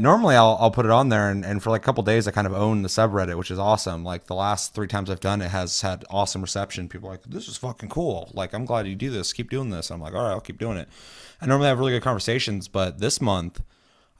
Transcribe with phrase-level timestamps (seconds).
[0.00, 2.30] Normally, I'll, I'll put it on there, and, and for like a couple days, I
[2.30, 4.04] kind of own the subreddit, which is awesome.
[4.04, 6.88] Like the last three times I've done it has had awesome reception.
[6.88, 8.30] People are like, this is fucking cool.
[8.32, 9.32] Like, I'm glad you do this.
[9.32, 9.90] Keep doing this.
[9.90, 10.88] I'm like, all right, I'll keep doing it.
[11.40, 13.60] I normally have really good conversations, but this month,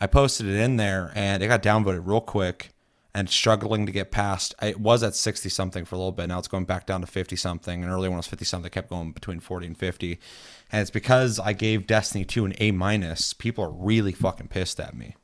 [0.00, 2.72] I posted it in there, and it got downvoted real quick
[3.14, 4.56] and struggling to get past.
[4.60, 6.26] It was at 60 something for a little bit.
[6.26, 7.84] Now it's going back down to 50 something.
[7.84, 10.18] And earlier when it was 50 something, it kept going between 40 and 50.
[10.72, 13.32] And it's because I gave Destiny 2 an A minus.
[13.32, 15.14] People are really fucking pissed at me.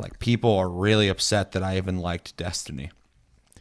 [0.00, 2.90] Like people are really upset that I even liked Destiny.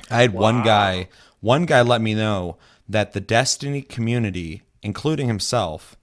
[0.09, 1.09] I had one guy,
[1.41, 2.57] one guy let me know
[2.87, 5.95] that the Destiny community, including himself,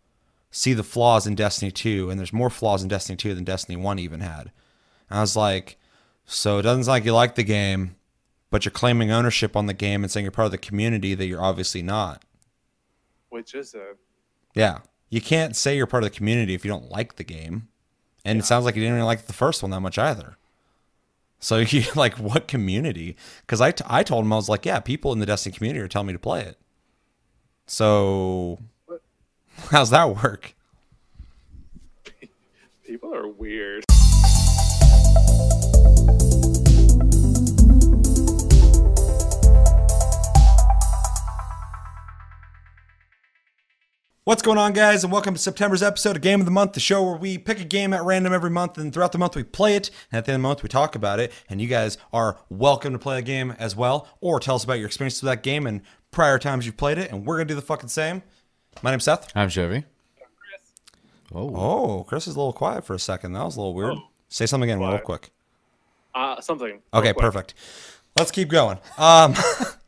[0.50, 3.76] see the flaws in Destiny 2 and there's more flaws in Destiny 2 than Destiny
[3.76, 4.50] 1 even had.
[5.10, 5.78] And I was like,
[6.24, 7.96] so it doesn't sound like you like the game,
[8.50, 11.26] but you're claiming ownership on the game and saying you're part of the community that
[11.26, 12.24] you're obviously not.
[13.28, 13.94] Which is a
[14.54, 14.78] Yeah.
[15.08, 17.68] You can't say you're part of the community if you don't like the game.
[18.26, 20.36] And it sounds like you didn't really like the first one that much either.
[21.38, 23.16] So you like what community?
[23.42, 25.80] Because I, t- I told him I was like, yeah, people in the Destiny community
[25.80, 26.58] are telling me to play it.
[27.66, 28.58] So
[29.70, 30.54] how's that work?
[32.84, 33.84] people are weird.
[44.26, 46.80] What's going on, guys, and welcome to September's episode of Game of the Month, the
[46.80, 49.44] show where we pick a game at random every month, and throughout the month we
[49.44, 51.68] play it, and at the end of the month we talk about it, and you
[51.68, 55.22] guys are welcome to play the game as well, or tell us about your experience
[55.22, 57.88] with that game and prior times you've played it, and we're gonna do the fucking
[57.88, 58.20] same.
[58.82, 59.30] My name's Seth.
[59.36, 59.84] I'm Chevy.
[61.32, 63.32] Oh, Oh, Chris is a little quiet for a second.
[63.34, 63.92] That was a little weird.
[63.92, 64.08] Oh.
[64.28, 65.30] Say something again, real quick.
[66.16, 66.82] Uh, something.
[66.92, 67.18] Okay, quick.
[67.18, 67.54] perfect.
[68.18, 68.80] Let's keep going.
[68.98, 69.36] Um,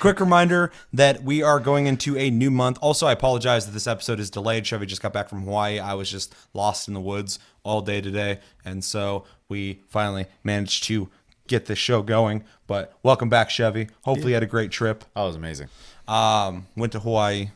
[0.00, 2.78] quick reminder that we are going into a new month.
[2.80, 4.66] Also, I apologize that this episode is delayed.
[4.66, 5.78] Chevy just got back from Hawaii.
[5.78, 10.84] I was just lost in the woods all day today, and so we finally managed
[10.84, 11.08] to
[11.46, 12.44] get this show going.
[12.66, 13.88] But welcome back, Chevy.
[14.04, 15.04] Hopefully, you had a great trip.
[15.14, 15.68] that was amazing.
[16.08, 17.50] Um, went to Hawaii.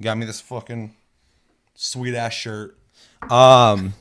[0.00, 0.94] Got me this fucking
[1.74, 2.76] sweet ass shirt.
[3.30, 3.94] Um,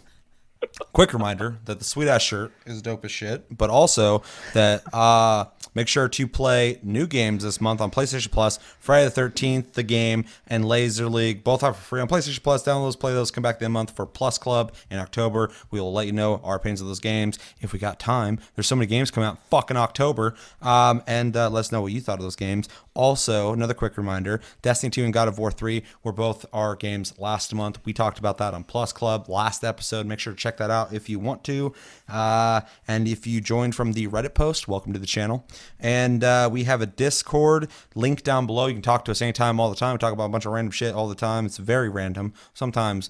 [0.94, 4.23] quick reminder that the sweet ass shirt is dope as shit, but also
[4.53, 5.45] that uh,
[5.75, 8.57] make sure to play new games this month on PlayStation Plus.
[8.79, 12.63] Friday the Thirteenth, the game, and Laser League both are for free on PlayStation Plus.
[12.63, 13.31] Download those, play those.
[13.31, 15.51] Come back the month for Plus Club in October.
[15.72, 18.40] We will let you know our opinions of those games if we got time.
[18.56, 21.91] There's so many games coming out fucking October, um, and uh, let us know what
[21.91, 22.67] you thought of those games.
[22.94, 27.13] Also, another quick reminder: Destiny 2 and God of War 3 were both our games
[27.19, 27.79] last month.
[27.85, 30.07] We talked about that on Plus Club last episode.
[30.07, 31.74] Make sure to check that out if you want to.
[32.08, 35.46] Uh, and if you joined from the Reddit post, welcome to the channel.
[35.81, 38.68] And uh, we have a Discord link down below.
[38.68, 39.94] You can talk to us anytime, all the time.
[39.94, 41.46] We talk about a bunch of random shit all the time.
[41.46, 42.34] It's very random.
[42.53, 43.09] Sometimes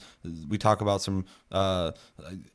[0.50, 1.26] we talk about some.
[1.52, 1.92] Uh,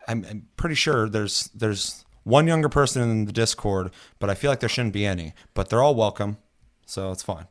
[0.08, 4.50] I'm, I'm pretty sure there's there's one younger person in the Discord, but I feel
[4.50, 5.34] like there shouldn't be any.
[5.54, 6.38] But they're all welcome,
[6.86, 7.46] so it's fine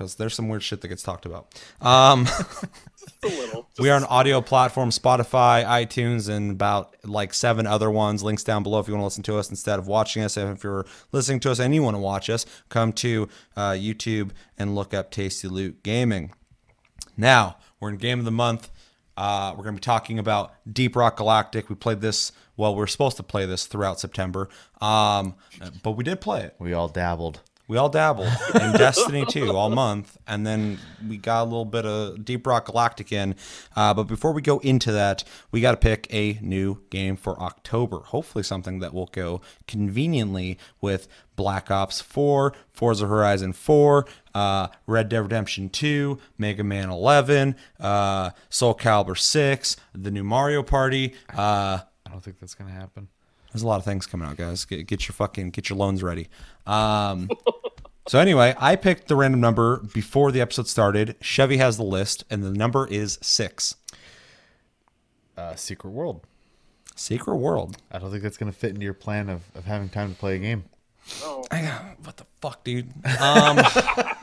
[0.00, 1.54] because there's some weird shit that gets talked about.
[1.82, 2.64] Um, Just
[3.22, 3.62] a little.
[3.68, 8.22] Just, we are on audio platform, Spotify, iTunes, and about like seven other ones.
[8.22, 10.38] Links down below if you want to listen to us instead of watching us.
[10.38, 13.72] And if you're listening to us and you want to watch us, come to uh,
[13.72, 16.32] YouTube and look up Tasty Loot Gaming.
[17.14, 18.70] Now we're in Game of the Month.
[19.18, 21.68] Uh, we're going to be talking about Deep Rock Galactic.
[21.68, 22.32] We played this.
[22.56, 24.48] Well, we are supposed to play this throughout September,
[24.80, 25.34] um,
[25.82, 26.54] but we did play it.
[26.58, 27.40] We all dabbled.
[27.70, 28.26] We all dabbled
[28.60, 32.64] in Destiny 2 all month, and then we got a little bit of Deep Rock
[32.64, 33.36] Galactic in.
[33.76, 35.22] Uh, but before we go into that,
[35.52, 38.00] we got to pick a new game for October.
[38.06, 44.04] Hopefully, something that will go conveniently with Black Ops 4, Forza Horizon 4,
[44.34, 50.64] uh, Red Dead Redemption 2, Mega Man 11, uh, Soul Calibur 6, the new Mario
[50.64, 51.14] Party.
[51.32, 53.06] Uh, I don't think that's gonna happen.
[53.52, 54.64] there's a lot of things coming out, guys.
[54.64, 56.26] Get, get your fucking get your loans ready.
[56.66, 57.30] Um,
[58.08, 61.16] so anyway, I picked the random number before the episode started.
[61.20, 63.76] Chevy has the list, and the number is six.
[65.36, 66.26] Uh, Secret World.
[66.96, 67.76] Secret World.
[67.90, 70.36] I don't think that's gonna fit into your plan of, of having time to play
[70.36, 70.64] a game.
[71.62, 71.70] no.
[72.02, 72.92] What the fuck, dude?
[73.20, 73.58] Um,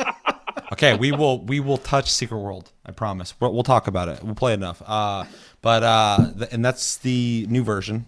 [0.74, 2.72] okay, we will we will touch Secret World.
[2.86, 3.34] I promise.
[3.40, 4.24] We'll, we'll talk about it.
[4.24, 4.82] We'll play enough.
[4.86, 5.26] Uh,
[5.62, 8.06] but uh, th- and that's the new version.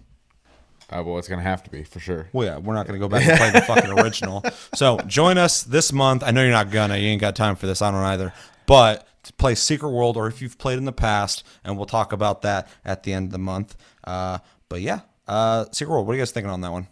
[0.90, 2.28] Uh, well, it's gonna have to be for sure.
[2.32, 4.42] Well, yeah, we're not going to go back and play the fucking original.
[4.74, 6.22] So join us this month.
[6.24, 6.96] I know you're not gonna.
[6.96, 7.80] You ain't got time for this.
[7.80, 8.32] I don't either.
[8.66, 12.12] But to play Secret World, or if you've played in the past, and we'll talk
[12.12, 13.76] about that at the end of the month.
[14.04, 14.38] Uh,
[14.68, 16.06] but yeah, uh, Secret World.
[16.06, 16.88] What are you guys thinking on that one?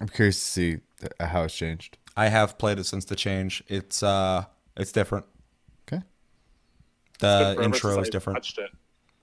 [0.00, 0.78] I'm curious to see
[1.18, 1.98] how it's changed.
[2.16, 3.62] I have played it since the change.
[3.68, 4.44] It's uh,
[4.76, 5.26] it's different.
[5.88, 6.02] Okay.
[7.18, 8.36] The intro is different.
[8.38, 8.70] Touched it.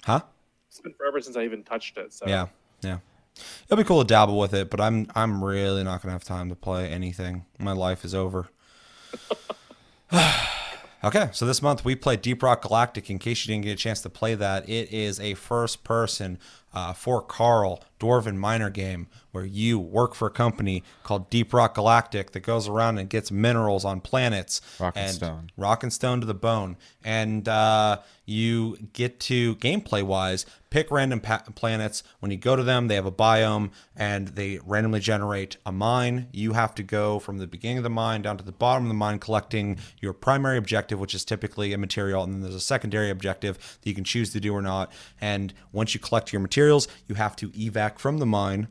[0.03, 0.21] Huh?
[0.69, 2.13] It's been forever since I even touched it.
[2.13, 2.47] So Yeah,
[2.81, 2.97] yeah.
[3.65, 6.49] It'll be cool to dabble with it, but I'm I'm really not gonna have time
[6.49, 7.45] to play anything.
[7.59, 8.49] My life is over.
[11.03, 13.09] okay, so this month we played Deep Rock Galactic.
[13.09, 16.39] In case you didn't get a chance to play that, it is a first-person
[16.73, 21.73] uh, for Karl Dwarven miner game where you work for a company called Deep Rock
[21.73, 25.49] Galactic that goes around and gets minerals on planets Rock and and stone.
[25.57, 26.77] rock and stone to the bone.
[27.03, 32.01] And uh, you get to gameplay wise pick random pa- planets.
[32.19, 36.27] When you go to them they have a biome and they randomly generate a mine.
[36.31, 38.87] You have to go from the beginning of the mine down to the bottom of
[38.87, 42.23] the mine collecting your primary objective which is typically a material.
[42.23, 44.91] And then there's a secondary objective that you can choose to do or not.
[45.21, 48.67] And once you collect your materials you have to evac from the mine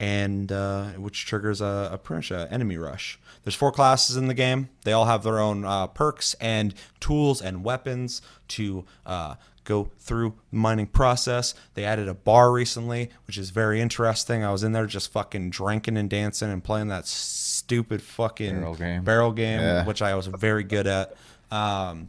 [0.00, 3.18] and uh, which triggers a, a pretty much a enemy rush.
[3.42, 4.68] There's four classes in the game.
[4.84, 10.34] They all have their own uh, perks and tools and weapons to uh, go through
[10.50, 11.54] the mining process.
[11.74, 14.44] They added a bar recently, which is very interesting.
[14.44, 18.74] I was in there just fucking drinking and dancing and playing that stupid fucking Barrel
[18.76, 19.02] game.
[19.04, 19.84] barrel game, Yeah.
[19.84, 21.10] which I was very good at.
[21.50, 22.08] Um,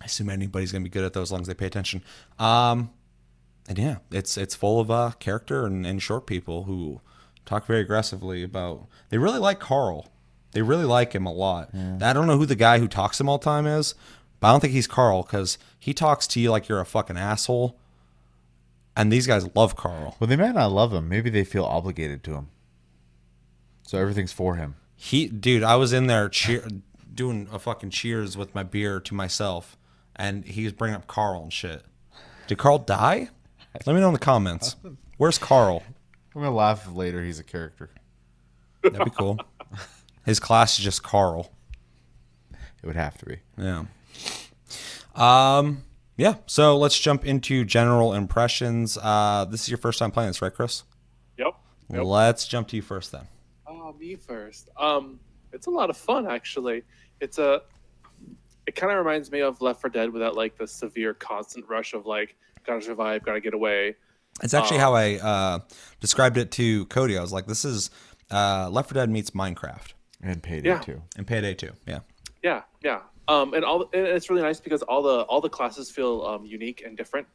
[0.00, 2.02] I assume anybody's gonna be good at those as long as they pay attention.
[2.38, 2.90] Um,
[3.68, 7.00] and yeah, it's it's full of uh, character and, and short people who
[7.44, 8.86] talk very aggressively about.
[9.08, 10.08] They really like Karl.
[10.52, 11.70] They really like him a lot.
[12.02, 13.94] I don't know who the guy who talks to him all the time is,
[14.38, 17.16] but I don't think he's Karl because he talks to you like you're a fucking
[17.16, 17.76] asshole.
[18.96, 20.16] And these guys love Karl.
[20.20, 21.08] Well, they might not love him.
[21.08, 22.48] Maybe they feel obligated to him.
[23.82, 24.76] So everything's for him.
[24.94, 26.64] He, dude, I was in there cheer,
[27.12, 29.76] doing a fucking cheers with my beer to myself,
[30.14, 31.82] and he was bringing up Karl and shit.
[32.46, 33.30] Did Karl die?
[33.86, 34.76] Let me know in the comments.
[35.18, 35.82] Where's Karl?
[36.34, 37.90] I'm gonna laugh if later he's a character.
[38.82, 39.38] That'd be cool.
[40.24, 41.52] His class is just Karl.
[42.52, 43.38] It would have to be.
[43.58, 43.84] Yeah.
[45.14, 45.84] Um.
[46.16, 46.36] Yeah.
[46.46, 48.96] So let's jump into general impressions.
[49.00, 50.84] Uh, this is your first time playing this, right, Chris?
[51.36, 51.54] Yep.
[51.90, 52.04] Yep.
[52.04, 53.26] Let's jump to you first then.
[53.66, 54.70] Oh, me first.
[54.78, 55.18] Um,
[55.52, 56.82] it's a lot of fun actually.
[57.20, 57.62] It's a.
[58.66, 61.92] It kind of reminds me of Left 4 Dead without like the severe constant rush
[61.92, 62.34] of like
[62.66, 63.96] gotta survive, gotta get away.
[64.42, 65.58] It's actually how I uh,
[66.00, 67.16] described it to Cody.
[67.16, 67.90] I was like, "This is
[68.30, 70.78] uh, Left 4 Dead meets Minecraft And Payday Yeah.
[70.80, 71.02] too.
[71.16, 71.70] and Payday 2.
[71.86, 72.00] Yeah.
[72.42, 73.00] Yeah, yeah.
[73.28, 76.44] Um, and all and it's really nice because all the all the classes feel um,
[76.44, 77.26] unique and different.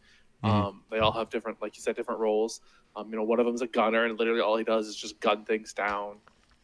[0.41, 2.61] Um, they all have different, like you said, different roles.
[2.95, 5.19] Um, you know, one of them's a gunner, and literally all he does is just
[5.19, 6.17] gun things down.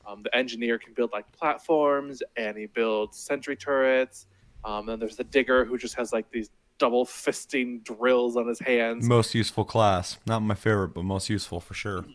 [0.08, 4.28] Um, the engineer can build like platforms, and he builds sentry turrets.
[4.64, 8.60] Um, then there's the digger who just has like these double fisting drills on his
[8.60, 9.07] hands.
[9.07, 10.18] Most useful class.
[10.25, 12.06] Not my favorite, but most useful for sure.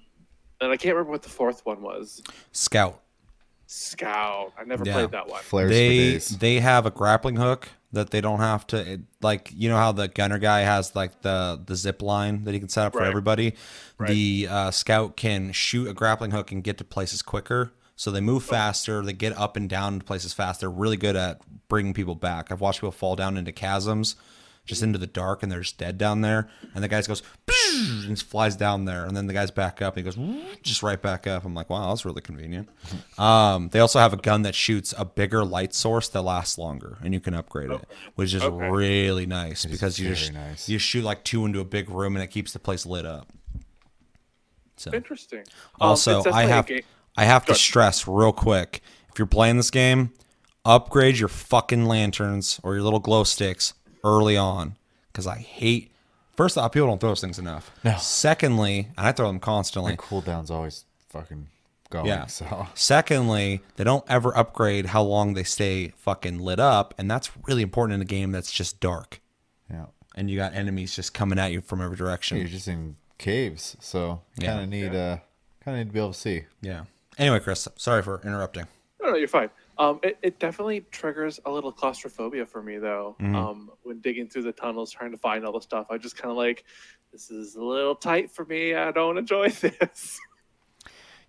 [0.60, 2.22] And I can't remember what the fourth one was.
[2.52, 3.00] Scout.
[3.66, 4.52] Scout.
[4.58, 4.92] I never Yeah.
[4.94, 5.40] played that one.
[5.42, 6.28] Flares for they days.
[6.38, 9.92] they have a grappling hook that they don't have to it- like you know how
[9.92, 13.02] the gunner guy has like the the zip line that he can set up for
[13.02, 13.54] everybody
[13.98, 14.08] Right.
[14.10, 18.20] the uh, scout can shoot a grappling hook and get to places quicker so they
[18.20, 21.92] move faster they get up and down to places faster They're really good at bringing
[21.92, 24.14] people back i've watched people fall down into chasms
[24.66, 26.48] just into the dark and they're just dead down there.
[26.74, 27.22] And the guy goes
[28.06, 29.04] and flies down there.
[29.04, 31.44] And then the guy's back up and he goes just right back up.
[31.44, 32.68] I'm like wow that's really convenient.
[33.18, 36.96] Um, they also have a gun that shoots a bigger light source that lasts longer
[37.04, 37.84] and you can upgrade it
[38.14, 38.70] which is Okay.
[38.70, 40.68] really nice because you just nice.
[40.70, 43.28] you shoot like two into a big room and it keeps the place lit up.
[44.76, 45.40] So Interesting.
[45.40, 46.70] Um, also it's i have
[47.16, 48.80] i have to stress real quick
[49.12, 50.12] if you're playing this game
[50.64, 54.76] upgrade your fucking lanterns or your little glow sticks early on
[55.12, 55.90] because i hate
[56.36, 57.96] first off people don't throw those things enough No.
[57.98, 61.48] secondly and i throw them constantly My cooldown's always fucking
[61.90, 62.06] going.
[62.06, 62.26] yeah.
[62.26, 67.30] So Secondly, they don't ever upgrade how long they stay fucking lit up, and that's
[67.48, 69.20] really important in a game that's just dark,
[69.68, 69.86] yeah.
[70.14, 72.38] and you got enemies just coming at you from every direction.
[72.38, 75.16] You're just in caves, so kind of need uh
[75.64, 76.44] kind of need to be able to see.
[76.62, 76.84] Yeah.
[77.18, 78.66] Anyway, Chris, sorry for interrupting.
[79.02, 79.50] No, no, you're fine.
[79.80, 83.16] Um, it, it definitely triggers a little claustrophobia for me, though.
[83.18, 83.34] Mm-hmm.
[83.34, 86.30] Um, when digging through the tunnels, trying to find all the stuff, I just kind
[86.30, 86.64] of like,
[87.12, 88.74] this is a little tight for me.
[88.74, 90.20] I don't enjoy this.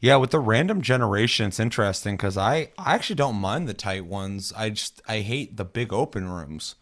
[0.02, 4.06] Yeah, with the random generation, it's interesting because I, I actually don't mind the tight
[4.06, 4.52] ones.
[4.58, 6.76] I just I hate the big open rooms,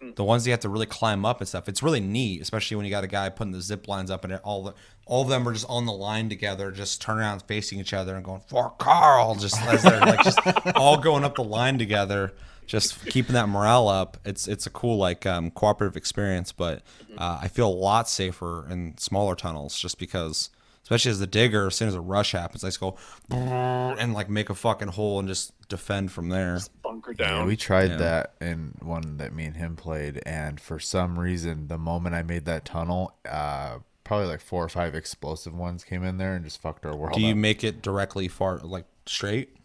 [0.00, 1.68] the ones you have to really climb up and stuff.
[1.68, 4.34] It's really neat, especially when you got a guy putting the zip lines up and
[4.34, 4.74] it, all the
[5.06, 8.16] all of them are just on the line together, just turning around facing each other
[8.16, 10.38] and going for Karl, just as they're like just
[10.76, 12.32] all going up the line together,
[12.66, 14.16] just keeping that morale up.
[14.24, 16.82] It's it's a cool like um, cooperative experience, but
[17.16, 20.50] uh, I feel a lot safer in smaller tunnels just because
[20.86, 22.96] especially as the digger, as soon as a rush happens, I just go
[23.30, 26.60] and like make a fucking hole and just defend from there.
[26.82, 27.46] Bunker Yeah, down.
[27.48, 27.96] we tried Yeah.
[27.96, 32.22] that in one that me and him played, and for some reason, the moment I
[32.22, 36.44] made that tunnel, uh, probably like four or five explosive ones came in there and
[36.44, 37.14] just fucked our world.
[37.14, 37.36] Do you up.
[37.36, 39.56] make it directly far, like straight?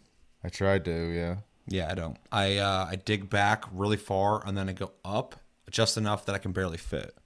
[0.42, 1.36] I tried to, yeah.
[1.68, 2.16] Yeah, I don't.
[2.32, 5.36] I uh, I dig back really far and then I go up
[5.70, 7.16] just enough that I can barely fit.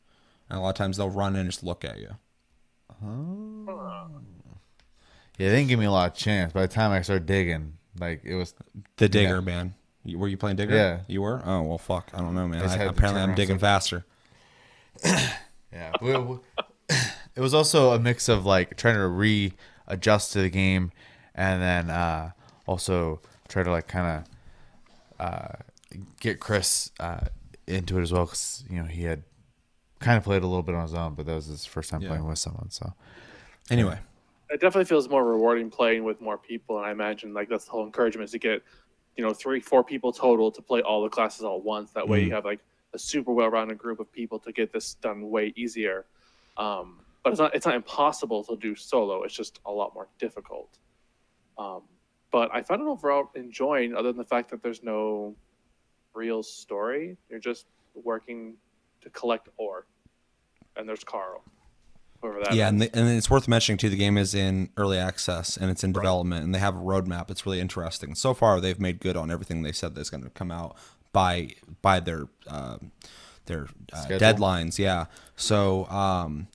[0.51, 2.11] And a lot of times they'll run in and just look at you.
[3.03, 4.07] Yeah,
[5.51, 6.53] they didn't give me a lot of chance.
[6.53, 8.55] By the time I started digging, like it was
[8.97, 9.41] The digger, Yeah.
[9.41, 9.75] man.
[10.05, 10.75] You, were you playing digger?
[10.75, 11.01] Yeah.
[11.09, 11.43] You were?
[11.45, 12.11] Oh well, fuck.
[12.15, 12.63] I don't know, man.
[12.63, 14.05] I I, apparently, I'm digging faster.
[15.73, 15.93] Yeah,
[17.35, 20.91] it was also a mix of like trying to readjust to the game,
[21.35, 22.31] and then uh,
[22.67, 24.25] also try to like kind
[25.21, 25.49] of uh,
[26.21, 27.27] get Chris uh,
[27.67, 29.25] into it as well because you know he had
[29.99, 32.03] kind of played a little bit on his own, but that was his first time
[32.03, 32.09] Yeah.
[32.09, 32.71] playing with someone.
[32.71, 32.93] So.
[33.71, 33.99] Anyway,
[34.51, 37.73] it definitely feels more rewarding playing with more people and i imagine like that's the
[37.73, 38.63] whole encouragement is to get
[39.17, 41.91] you know three four people total to play all the classes all at once.
[41.93, 42.61] That way you have like
[42.93, 46.05] a super well-rounded group of people to get this done way easier.
[46.57, 49.23] Um, but it's not it's not impossible to do solo.
[49.25, 50.79] It's just a lot more difficult.
[51.59, 51.83] Um,
[52.31, 55.35] but i found it overall enjoying other than the fact that there's no
[56.15, 57.17] real story.
[57.31, 58.55] You're just working
[59.07, 59.87] to collect ore
[60.77, 61.43] and there's karl
[62.21, 63.89] whoever that yeah, and, the, and it's worth mentioning too.
[63.89, 67.31] The game is in early access and it's in development, and they have a roadmap.
[67.31, 68.15] It's really interesting.
[68.15, 70.77] So far, they've made good on everything they said that's going to come out
[71.13, 71.51] by
[71.83, 72.79] by their uh,
[73.47, 74.79] their uh, deadlines.
[74.79, 76.49] Yeah, so um,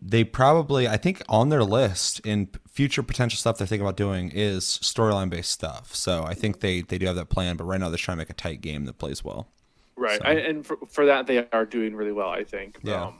[0.00, 4.30] they probably I think on their list in future potential stuff they're thinking about doing
[4.32, 5.94] is storyline based stuff.
[5.94, 8.20] So I think they they do have that plan, but right now they're trying to
[8.20, 9.48] make a tight game that plays well.
[9.98, 12.28] Right, So- I, and for, for that they are doing really well.
[12.30, 12.78] I think.
[12.82, 13.06] Yeah.
[13.06, 13.18] Um,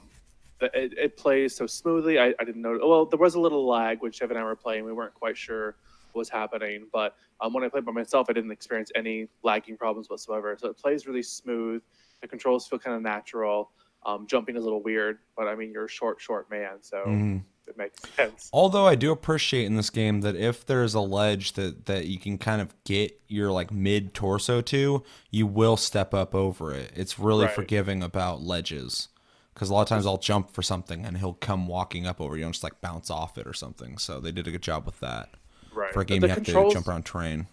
[0.59, 2.19] the- it, it plays so smoothly.
[2.19, 2.77] I, I didn't know.
[2.83, 4.83] Well, there was a little lag when Chev and I were playing.
[4.85, 5.75] We weren't quite sure
[6.11, 9.77] what was happening, but um, when I played by myself, I didn't experience any lagging
[9.77, 10.57] problems whatsoever.
[10.59, 11.81] So it plays really smooth.
[12.21, 13.71] The controls feel kind of natural.
[14.05, 16.97] Um, jumping is a little weird, but I mean you're a short, short man, so
[17.05, 17.37] Mm-hmm.
[17.69, 18.49] It makes sense.
[18.51, 22.19] Although I do appreciate in this game that if there's a ledge that that you
[22.19, 26.91] can kind of get your like mid torso to, you will step up over it.
[26.95, 27.53] It's really Right.
[27.55, 29.09] forgiving about ledges.
[29.53, 32.37] Because a lot of times I'll jump for something and he'll come walking up over
[32.37, 33.97] you and just like bounce off it or something.
[33.97, 35.31] So they did a good job with that.
[35.73, 35.91] Right.
[35.93, 37.47] For a game the you have controls, to jump around terrain.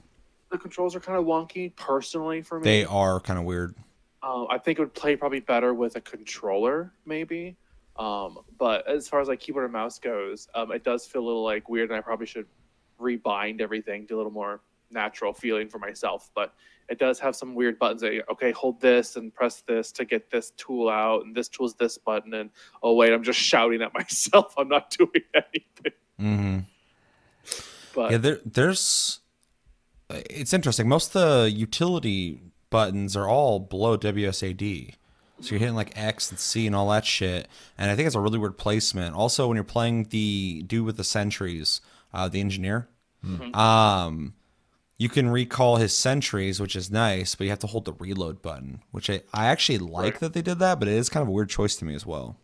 [0.53, 2.65] the controls are kind of wonky personally for me.
[2.65, 3.75] They are kind of weird.
[4.23, 7.57] Um, I think it would play probably better with a controller, maybe.
[7.99, 11.27] Um, but as far as like keyboard and mouse goes, um, it does feel a
[11.27, 12.47] little like weird, and I probably should
[13.01, 14.61] rebind everything to a little more
[14.91, 16.31] natural feeling for myself.
[16.35, 16.55] But
[16.89, 20.31] it does have some weird buttons that okay, hold this and press this to get
[20.31, 22.51] this tool out, and this tool's this button, and
[22.83, 24.55] oh wait, I'm just shouting at myself.
[24.57, 25.93] I'm not doing anything.
[26.21, 26.59] Mm-hmm.
[27.95, 29.21] But Yeah, there, there's.
[30.09, 30.89] It's interesting.
[30.89, 34.95] Most of the utility buttons are all below WSAD.
[35.41, 37.47] So you're hitting like X and C and all that shit.
[37.77, 39.15] And I think it's a really weird placement.
[39.15, 41.81] Also, when you're playing the dude with the sentries,
[42.15, 42.89] uh, the engineer,
[43.55, 44.35] um,
[44.99, 48.41] you can recall his sentries, which is nice, but you have to hold the reload
[48.41, 50.21] button, which I, I actually like Right.
[50.21, 52.07] that they did that, but it is kind of a weird choice to me as
[52.07, 52.39] well.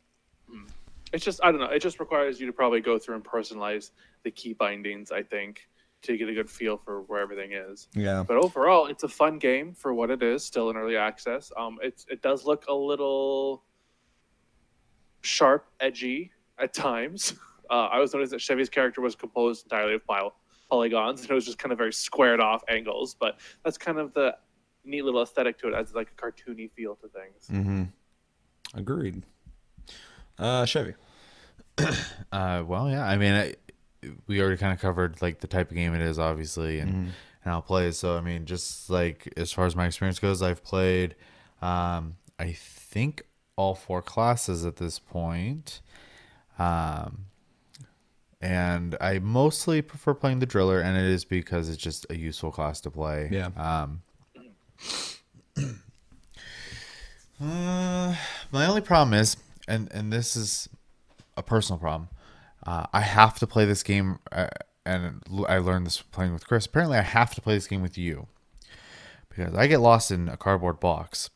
[1.14, 1.66] it's just I don't know.
[1.66, 3.90] It just requires you to probably go through and personalize
[4.22, 5.10] the key bindings.
[5.12, 5.66] I think
[6.02, 7.88] to get a good feel for where everything is.
[7.94, 8.24] Yeah.
[8.26, 10.44] But overall, it's a fun game for what it is.
[10.44, 11.52] Still in early access.
[11.56, 13.62] Um, it's it does look a little
[15.22, 17.34] sharp, edgy at times.
[17.70, 20.34] Uh, I was noticing that Chevy's character was composed entirely of pile,
[20.68, 23.16] polygons, and it was just kind of very squared off angles.
[23.18, 24.36] But that's kind of the
[24.84, 27.48] neat little aesthetic to it, as like a cartoony feel to things.
[27.50, 27.84] Mm-hmm.
[28.78, 29.22] Agreed.
[30.38, 30.94] Uh, Chevy.
[32.32, 33.06] Uh, well, yeah.
[33.06, 33.54] I mean, I,
[34.26, 37.12] we already kind of covered like the type of game it is, obviously, and
[37.44, 37.98] and how it plays.
[37.98, 41.14] So, I mean, just like as far as my experience goes, I've played,
[41.60, 43.22] um, I think
[43.56, 45.80] all four classes at this point.
[46.58, 47.26] Um,
[48.40, 52.50] and I mostly prefer playing the driller, and it is because it's just a useful
[52.50, 53.28] class to play.
[53.30, 53.50] Yeah.
[53.56, 54.02] Um,
[57.40, 58.16] uh,
[58.50, 59.36] my only problem is,
[59.68, 60.68] and and this is
[61.36, 62.08] a personal problem.
[62.64, 64.48] Uh, I have to play this game, uh,
[64.86, 66.66] and I learned this playing with Chris.
[66.66, 68.26] Apparently, I have to play this game with you
[69.28, 71.30] because I get lost in a cardboard box,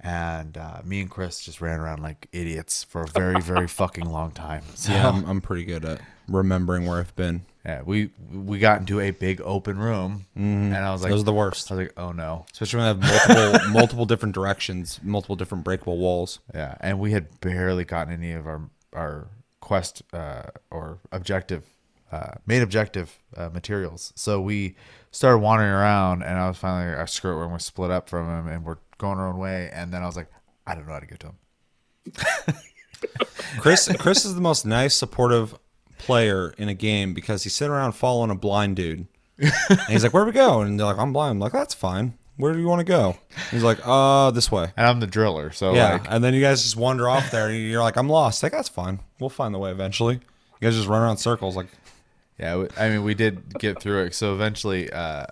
[0.00, 4.04] and uh, me and Chris just ran around like idiots for a very, very fucking
[4.10, 4.62] long time.
[4.74, 7.42] So, Yeah, I'm, I'm pretty good at remembering where I've been.
[7.64, 11.24] yeah, we we got into a big open room, and I was like, Those are
[11.24, 11.70] the worst.
[11.70, 15.64] I was like, oh no, Especially when they have multiple multiple different directions, multiple different
[15.64, 16.40] breakable walls.
[16.54, 19.28] Yeah, and we had barely gotten any of our our
[19.62, 21.64] quest uh, or objective
[22.10, 24.12] uh, main objective uh, materials.
[24.16, 24.76] So we
[25.10, 28.28] started wandering around, and I was finally like, "I screw it, we're split up from
[28.28, 30.28] him, and we're going our own way." And then I was like,
[30.66, 31.36] "I don't know how to get to him."
[33.58, 35.56] Chris Chris is the most nice, supportive
[35.98, 39.06] player in a game because he's sitting around following a blind dude.
[39.38, 40.60] And he's like, Where do we go?
[40.60, 41.32] And they're like, I'm blind.
[41.32, 42.18] I'm like, That's fine.
[42.36, 43.16] Where do you want to go?
[43.50, 44.72] He's like, Uh, this way.
[44.76, 45.92] And I'm the driller, so Yeah.
[45.92, 48.42] like and then you guys just wander off there and you're like, I'm lost.
[48.42, 49.00] Like, that's fine.
[49.20, 50.14] We'll find the way eventually.
[50.14, 51.66] You guys just run around circles like
[52.38, 54.14] Yeah, I mean, we did get through it.
[54.14, 55.26] So eventually, uh,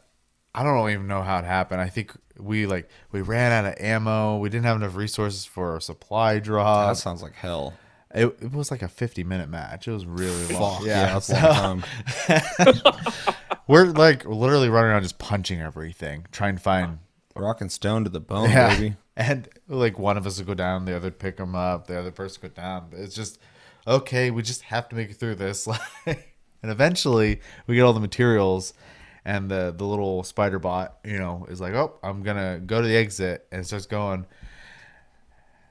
[0.55, 1.81] I don't even know how it happened.
[1.81, 4.39] I think we like we ran out of ammo.
[4.39, 6.89] We didn't have enough resources for a supply drop.
[6.89, 7.75] that sounds like hell.
[8.13, 9.87] It, it was like a 50 minute match.
[9.87, 10.79] It was really long.
[10.79, 11.85] Fuck, yeah, that's a long
[12.27, 12.75] time.
[13.69, 16.99] We're like literally running around just punching everything, trying to find.
[17.37, 18.75] Rock and stone to the bone, Yeah.
[18.77, 18.97] baby.
[19.17, 21.99] And like one of us would go down, the other would pick them up, the
[21.99, 22.89] other person would go down.
[22.93, 23.39] It's just
[23.87, 24.31] okay.
[24.31, 25.69] We just have to make it through this.
[26.07, 26.17] and
[26.63, 28.73] eventually, we get all the materials,
[29.27, 32.89] and the the little spider bot, you know, is like, "Oh, I'm gonna go to
[32.89, 34.25] the exit," and it starts going.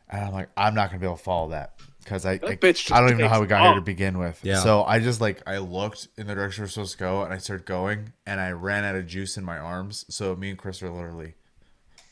[0.10, 1.74] And I'm like, I'm not gonna be able to follow that
[2.10, 4.18] because I I, bitch I don't even know how we takes got here to begin
[4.18, 4.40] with.
[4.44, 4.60] Yeah.
[4.62, 7.38] So I just like I looked in the direction we're supposed to go, and I
[7.38, 10.06] started going, and I ran out of juice in my arms.
[10.10, 11.36] So me and Chris are literally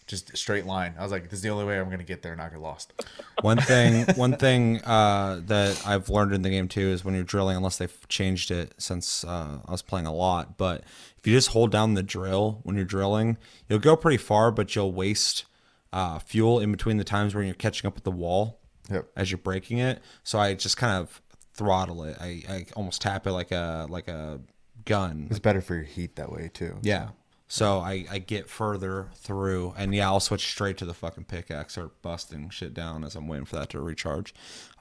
[0.05, 0.93] just straight line.
[0.97, 2.61] I was like, this is the only way I'm gonna get there and not get
[2.61, 2.93] lost.
[3.41, 7.23] One thing, one thing uh, that I've learned in the game too is when you're
[7.23, 10.83] drilling, unless they've changed it since uh, I was playing a lot, but
[11.17, 13.37] if you just hold down the drill when you're drilling,
[13.67, 15.45] you'll go pretty far, but you'll waste
[15.91, 19.07] uh, fuel in between the times when you're catching up with the wall Yep.
[19.15, 20.01] as you're breaking it.
[20.23, 21.21] So I just kind of
[21.53, 22.17] throttle it.
[22.19, 24.39] I, I almost tap it like a like a
[24.85, 25.27] gun.
[25.29, 26.77] It's better for your heat that way too.
[26.81, 27.09] Yeah.
[27.49, 31.77] So I, I get further through, and yeah, I'll switch straight to the fucking pickaxe
[31.77, 34.33] or busting shit down as I'm waiting for that to recharge.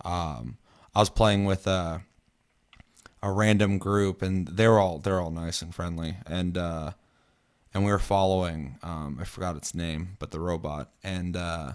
[0.04, 0.58] Um,
[0.92, 2.02] I was playing with a,
[3.22, 6.92] a random group, and they're all they're all nice and friendly, and uh,
[7.72, 11.72] and we were following um, I forgot its name, but the robot, and uh,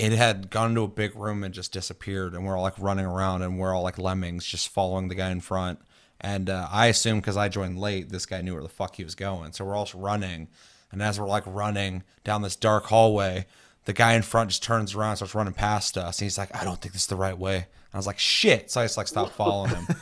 [0.00, 3.04] it had gone into a big room and just disappeared and we're all like running
[3.04, 5.78] around and we're all like lemmings just following the guy in front.
[6.22, 9.04] And uh, i assume because i joined late this guy knew where the fuck he
[9.04, 9.52] was going.
[9.52, 10.48] So we're all just running
[10.90, 13.46] and as we're like running down this dark hallway
[13.84, 16.64] the guy in front just turns around starts running past us and he's like i
[16.64, 17.56] don't think this is the right way.
[17.56, 18.70] And i was like shit.
[18.70, 19.86] So i just like stopped following him.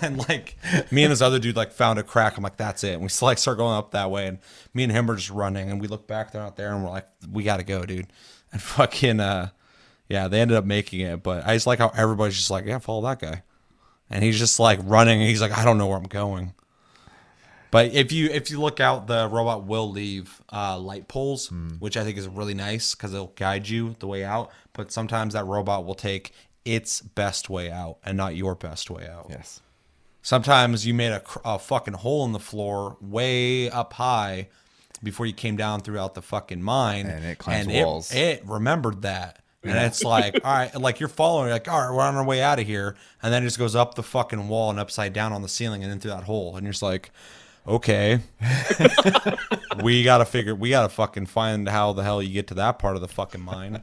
[0.00, 0.56] And like
[0.92, 2.36] me and this other dude like found a crack.
[2.36, 2.92] I'm like that's it.
[2.92, 4.38] And we like start going up that way and
[4.74, 6.90] me and him are just running and we look back they're not there and we're
[6.90, 8.06] like we gotta go dude
[8.52, 9.50] and fucking uh
[10.08, 12.78] yeah they ended up making it but i just like how everybody's just like yeah
[12.78, 13.42] follow that guy.
[14.10, 15.20] And he's just like running.
[15.20, 16.54] He's like i don't know where i'm going.
[17.70, 21.98] But if you if you look out the robot will leave uh, light poles which
[21.98, 24.50] i think is really nice because it'll guide you the way out.
[24.72, 26.32] But sometimes that robot will take
[26.64, 29.26] its best way out and not your best way out.
[29.28, 29.60] Yes.
[30.22, 34.48] Sometimes you made a, a fucking hole in the floor way up high
[35.02, 38.12] before you came down throughout the fucking mine, And it climbs walls.
[38.14, 42.02] It, remembered that, and it's like, all right, like you're following, like, all right, we're
[42.02, 44.70] on our way out of here, and then it just goes up the fucking wall
[44.70, 47.10] and upside down on the ceiling and into that hole, and you're just like,
[47.66, 48.20] okay,
[49.82, 52.94] we gotta figure, we gotta fucking find how the hell you get to that part
[52.96, 53.82] of the fucking mine.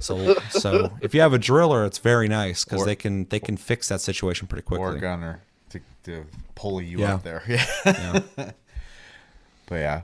[0.00, 3.56] So, so if you have a driller, it's very nice because they can they can
[3.56, 4.84] fix that situation pretty quickly.
[4.86, 5.40] Or a gunner
[5.70, 7.14] to, to pull you Yeah.
[7.16, 7.42] up there.
[7.48, 7.64] Yeah.
[8.38, 8.52] Yeah.
[9.66, 10.02] But yeah.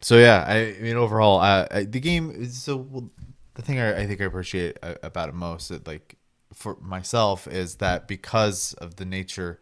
[0.00, 3.10] So yeah, I, I mean overall, uh, I, the game is so well,
[3.54, 6.16] the thing I, I think I appreciate uh, about it most, that, like
[6.54, 9.60] for myself, is that because of the nature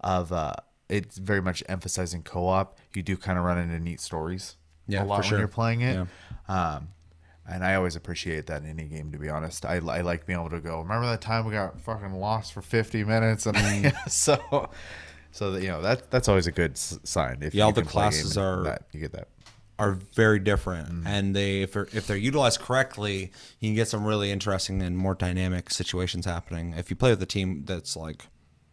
[0.00, 0.54] of uh,
[0.88, 2.78] it's very much emphasizing co-op.
[2.94, 4.56] You do kind of run into neat stories.
[4.86, 6.06] Yeah, a lot for when you're playing it.
[6.48, 6.74] Yeah.
[6.76, 6.88] Um,
[7.48, 9.12] and I always appreciate that in any game.
[9.12, 10.80] To be honest, I, I like being able to go.
[10.80, 14.68] Remember that time we got fucking lost for 50 minutes, and so
[15.32, 17.38] so that you know that that's always a good s- sign.
[17.40, 19.28] If Yeah, all the can play a game classes are- that you get that.
[19.80, 21.06] Are very different, Mm-hmm.
[21.06, 24.96] and they if they're, if they're utilized correctly, you can get some really interesting and
[24.96, 26.74] more dynamic situations happening.
[26.76, 28.26] If you play with a team that's like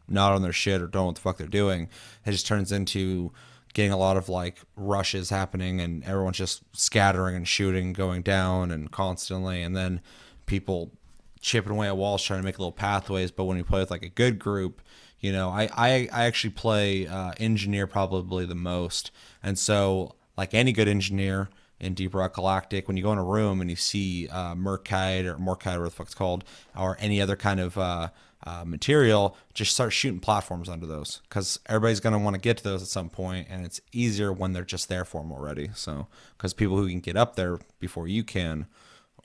[0.07, 1.89] not on their shit or don't know what the fuck they're doing,
[2.25, 3.31] it just turns into
[3.73, 8.71] getting a lot of like rushes happening, and everyone's just scattering and shooting, going down,
[8.71, 10.01] and constantly, and then
[10.45, 10.91] people
[11.39, 13.31] chipping away at walls trying to make little pathways.
[13.31, 14.81] But when you play with like a good group,
[15.19, 20.53] you know, I I, I actually play uh, engineer probably the most, and so like
[20.53, 23.75] any good engineer in Deep Rock Galactic, when you go in a room and you
[23.75, 26.43] see uh, Merkite or Morkite, or what the fuck it's called,
[26.75, 28.09] or any other kind of uh,
[28.45, 32.57] uh, material, just start shooting platforms under those because everybody's going to want to get
[32.57, 35.69] to those at some point, and it's easier when they're just there for them already.
[35.75, 38.67] So, because people who can get up there before you can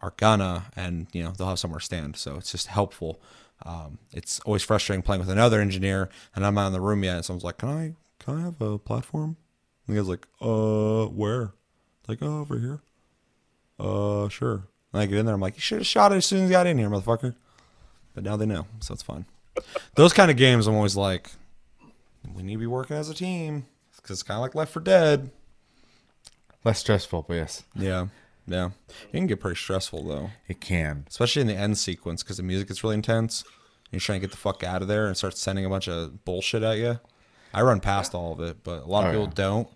[0.03, 2.17] are gonna, and you know they'll have somewhere to stand.
[2.17, 3.21] So it's just helpful.
[3.65, 7.17] Um, it's always frustrating playing with another engineer, and I'm not in the room yet.
[7.17, 9.37] And someone's like, "Can I, can I have a platform?"
[9.93, 11.53] And the guy's like, "Uh, where?"
[12.09, 12.81] Like, "Oh, over here."
[13.79, 14.65] Uh, sure.
[14.93, 15.35] And I get in there.
[15.35, 17.35] I'm like, "You should have shot it as soon as you got in here, motherfucker."
[18.15, 19.25] but now they know, so it's fun.
[19.95, 21.31] Those kind of games, I'm always like,
[22.35, 23.65] we need to be working as a team
[23.97, 25.31] because it's kind of like Left 4 Dead.
[26.65, 28.09] Less stressful, but yes, Yeah,
[28.47, 28.71] yeah.
[29.11, 31.07] It can get pretty stressful though, it can.
[31.09, 33.43] especially in the end sequence because the music gets really intense.
[33.45, 35.89] And you're trying to get the fuck out of there and start sending a bunch
[35.89, 37.01] of bullshit at you.
[37.55, 39.33] I run past all of it, but a lot of Oh, people yeah.
[39.35, 39.69] don't.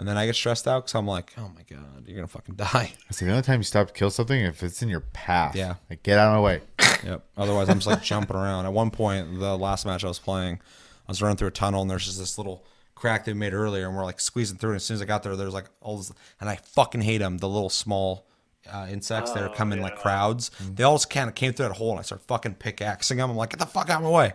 [0.00, 2.54] And then I get stressed out because I'm like, oh my god, you're gonna fucking
[2.56, 2.94] die.
[3.10, 5.54] See, the only time you stop to kill something if it's in your path.
[5.54, 5.74] Yeah.
[5.90, 6.62] like get out of my way.
[7.04, 7.24] Yep.
[7.36, 8.66] Otherwise, I'm just like jumping around.
[8.66, 11.80] At one point, the last match I was playing, I was running through a tunnel,
[11.80, 14.70] and there's just this little crack they made earlier, and we're like squeezing through.
[14.70, 17.18] And as soon as I got there, there's like all this, and I fucking hate
[17.18, 17.38] them.
[17.38, 18.26] The little small
[18.70, 20.50] uh, insects that are coming in like crowds.
[20.74, 23.30] They all just kind of came through that hole, and I start fucking pickaxing them.
[23.30, 24.26] I'm like, get the fuck out of my way.
[24.26, 24.34] I'm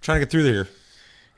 [0.00, 0.68] trying to get through there.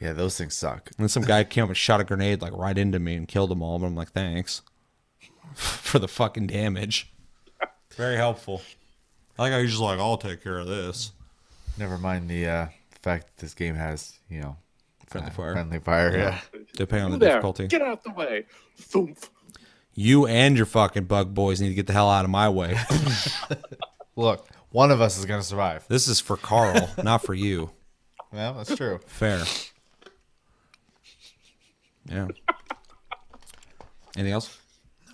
[0.00, 0.88] Yeah, those things suck.
[0.88, 3.28] And then some guy came up and shot a grenade like right into me and
[3.28, 3.78] killed them all.
[3.78, 4.62] But I'm like, thanks
[5.54, 7.12] for the fucking damage.
[7.96, 8.62] Very helpful.
[9.38, 11.12] I like how he's just like, I'll take care of this.
[11.78, 12.66] Never mind the uh,
[13.02, 14.56] fact that this game has you know
[15.06, 15.52] Friendly uh, fire.
[15.52, 16.16] Friendly fire.
[16.16, 16.40] Yeah.
[16.74, 17.28] Depending on the there?
[17.30, 17.66] difficulty.
[17.66, 18.46] Get out the way.
[18.80, 19.28] Thoomph.
[19.94, 22.78] You and your fucking bug boys need to get the hell out of my way.
[24.16, 25.84] Look, one of us is gonna survive.
[25.88, 27.70] this is for Karl, not for you.
[28.32, 29.00] Well, that's true.
[29.06, 29.42] Fair.
[32.10, 32.28] Yeah.
[34.16, 34.58] Anything else?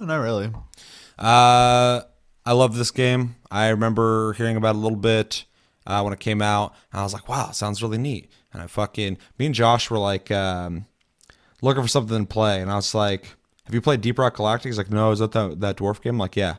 [0.00, 0.50] No, not really.
[1.18, 2.02] Uh,
[2.44, 3.36] I love this game.
[3.50, 5.44] I remember hearing about it a little bit
[5.86, 8.66] uh, when it came out, and I was like, "Wow, sounds really neat." And I
[8.66, 10.86] fucking me and Josh were like um,
[11.62, 14.70] looking for something to play, and I was like, "Have you played Deep Rock Galactic?"
[14.70, 16.56] He's like, "No, is that the, that dwarf game?" I'm like, "Yeah,"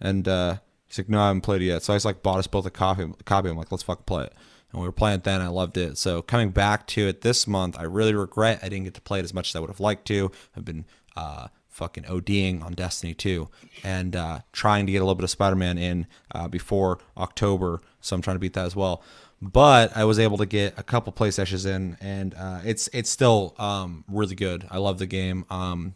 [0.00, 2.38] and uh, he's like, "No, I haven't played it yet." So I just like bought
[2.38, 3.06] us both a copy.
[3.24, 3.48] Copy.
[3.48, 4.34] I'm like, "Let's fucking play it."
[4.72, 5.40] And we were playing it then.
[5.40, 5.96] I loved it.
[5.96, 9.18] So coming back to it this month, I really regret I didn't get to play
[9.18, 10.30] it as much as I would have liked to.
[10.56, 10.84] I've been
[11.16, 13.48] uh, fucking ODing on Destiny 2
[13.84, 17.80] and uh, trying to get a little bit of Spider Man in uh, before October.
[18.00, 19.02] So I'm trying to beat that as well.
[19.40, 23.08] But I was able to get a couple play sessions in, and uh, it's it's
[23.08, 24.66] still um, really good.
[24.68, 25.44] I love the game.
[25.48, 25.94] Um,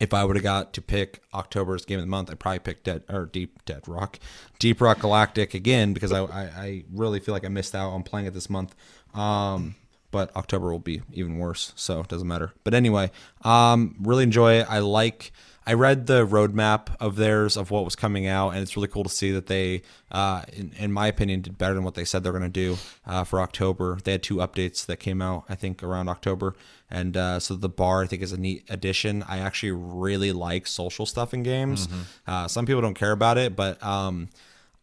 [0.00, 2.84] if I would have got to pick October's game of the month, I'd probably pick
[2.84, 4.18] Dead or Deep Dead Rock,
[4.58, 8.02] Deep Rock Galactic again because I, I, I really feel like I missed out on
[8.02, 8.74] playing it this month.
[9.14, 9.74] Um,
[10.10, 12.52] but October will be even worse, so it doesn't matter.
[12.64, 13.10] But anyway,
[13.42, 14.66] um, really enjoy it.
[14.68, 15.32] I like.
[15.66, 19.04] I read the roadmap of theirs of what was coming out, and it's really cool
[19.04, 22.24] to see that they, uh, in, in my opinion, did better than what they said
[22.24, 23.98] they're going to do uh, for October.
[24.02, 26.54] They had two updates that came out, I think, around October,
[26.90, 29.22] and uh, so the bar I think is a neat addition.
[29.24, 31.88] I actually really like social stuff in games.
[32.26, 34.28] Uh, some people don't care about it, but um,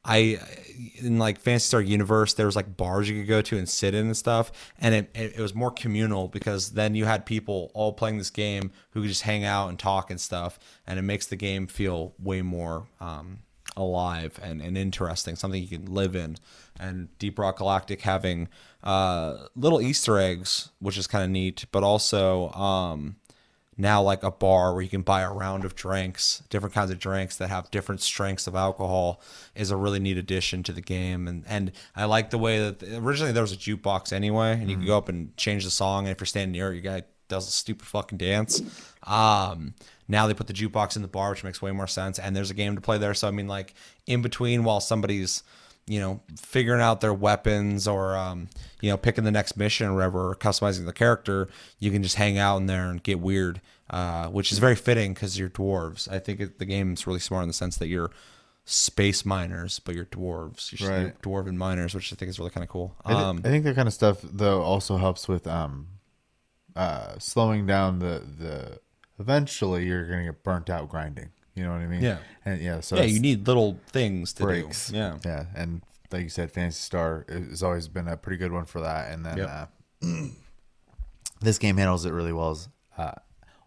[0.04, 0.40] I
[1.00, 3.96] in like Phantasy Star Universe, there was like bars you could go to and sit
[3.96, 7.72] in and stuff, and it, it, it was more communal because then you had people
[7.74, 11.02] all playing this game who could just hang out and talk and stuff, and it
[11.02, 13.40] makes the game feel way more um,
[13.78, 16.38] alive and, and interesting, something you can live in.
[16.80, 18.50] And Deep Rock Galactic having
[18.84, 23.16] uh, little Easter eggs, which is kind of neat, but also um,
[23.78, 27.00] now like a bar where you can buy a round of drinks, different kinds of
[27.00, 29.22] drinks that have different strengths of alcohol
[29.54, 31.28] is a really neat addition to the game.
[31.28, 34.78] And and I like the way that originally there was a jukebox anyway, and you
[34.78, 36.06] could go up and change the song.
[36.06, 38.62] And if you're standing near it, your guy does a stupid fucking dance.
[39.04, 39.74] Um,
[40.08, 42.20] now they put the jukebox in the bar, which makes way more sense.
[42.20, 43.14] And there's a game to play there.
[43.14, 43.74] So I mean, like
[44.08, 45.44] in between while somebody's
[45.88, 48.50] you know, figuring out their weapons or, um,
[48.82, 52.16] you know, picking the next mission or whatever, or customizing the character, you can just
[52.16, 56.12] hang out in there and get weird, uh, which is very fitting because you're dwarves.
[56.12, 58.10] I think it, the game's really smart in the sense that you're
[58.66, 60.72] space miners, but you're dwarves.
[60.80, 61.02] You're, Right.
[61.02, 62.96] you're dwarven miners, which I think is really kind of cool.
[63.06, 65.86] I, Um, I think that kind of stuff though also helps with um,
[66.76, 68.80] uh, slowing down the the.
[69.20, 71.30] Eventually, you're gonna get burnt out grinding.
[71.56, 72.02] You know what I mean?
[72.02, 72.18] Yeah.
[72.44, 74.90] And yeah, so yeah, you need little things to breaks.
[74.90, 74.98] do.
[74.98, 75.18] Yeah.
[75.26, 78.82] Yeah, and like you said, Phantasy Star has always been a pretty good one for
[78.82, 79.12] that.
[79.12, 79.50] And then Yep.
[79.50, 79.66] uh,
[81.42, 82.52] this game handles it really well.
[82.52, 83.12] As, uh,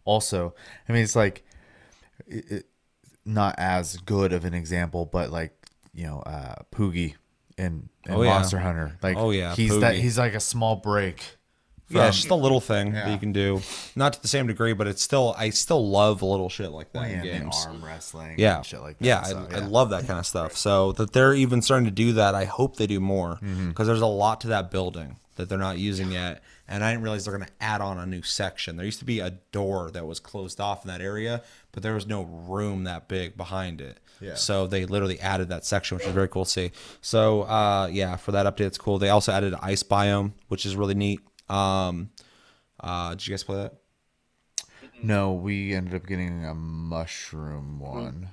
[0.05, 0.55] also,
[0.89, 1.45] I mean, it's like
[2.27, 2.67] it, it,
[3.25, 5.55] not as good of an example, but like
[5.95, 7.15] you know, uh, Poogie
[7.57, 8.43] in, in Oh, yeah.
[8.43, 8.97] Hunter.
[9.03, 11.38] Like, Oh, yeah, he's that he's like a small break.
[11.91, 13.63] Yeah, it's just a little thing that you can do.
[13.97, 17.09] Not to the same degree, but it's still I still love little shit like that
[17.11, 17.65] yeah, in games.
[17.67, 19.05] arm wrestling, yeah, and shit like that.
[19.05, 20.57] Yeah, So, I, I love that kind of stuff.
[20.57, 23.85] So that they're even starting to do that, I hope they do more because Mm-hmm.
[23.87, 26.43] there's a lot to that building that they're not using yet.
[26.71, 28.77] And I didn't realize they're going to add on a new section.
[28.77, 31.95] There used to be a door that was closed off in that area, but there
[31.95, 33.99] was no room that big behind it.
[34.21, 34.35] Yeah.
[34.35, 36.73] So they literally added that section, which is very cool to see.
[37.01, 38.99] So uh, yeah, for that update, it's cool.
[38.99, 41.21] They also added an ice biome, which is really neat.
[41.51, 42.11] Um,
[42.81, 43.75] uh, did you guys play that?
[45.03, 48.29] No, we ended up getting a mushroom one.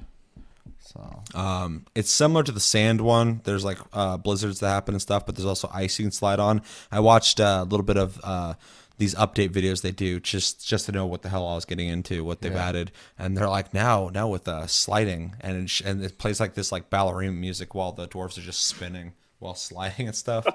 [0.79, 3.41] So Um, it's similar to the sand one.
[3.43, 6.39] There's like uh, blizzards that happen and stuff, but there's also ice you can slide
[6.39, 6.61] on.
[6.91, 8.53] I watched uh, a little bit of uh,
[8.97, 11.87] these update videos they do just just to know what the hell I was getting
[11.89, 12.67] into, what they've Yeah.
[12.67, 16.39] added, and they're like now now with uh, sliding and it, sh- and it plays
[16.39, 20.45] like this like ballerina music while the dwarves are just spinning while sliding and stuff.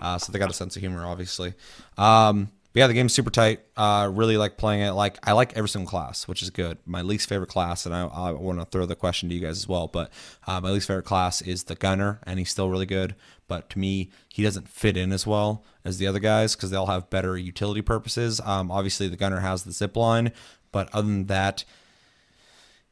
[0.00, 1.54] uh, so they got a sense of humor, obviously.
[1.96, 3.60] Um, but yeah, the game's super tight.
[3.76, 4.90] Uh, really like playing it.
[4.92, 6.76] Like I like every single class, which is good.
[6.84, 9.56] My least favorite class, and I, I want to throw the question to you guys
[9.56, 9.88] as well.
[9.88, 10.12] But
[10.46, 13.14] uh, my least favorite class is the gunner, and he's still really good.
[13.48, 16.76] But to me, he doesn't fit in as well as the other guys because they
[16.76, 18.38] all have better utility purposes.
[18.44, 20.30] Um, obviously, the gunner has the zip line,
[20.70, 21.64] but other than that,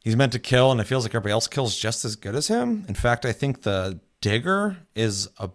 [0.02, 2.48] he's meant to kill, and it feels like everybody else kills just as good as
[2.48, 2.86] him.
[2.88, 5.50] In fact, I think the digger is a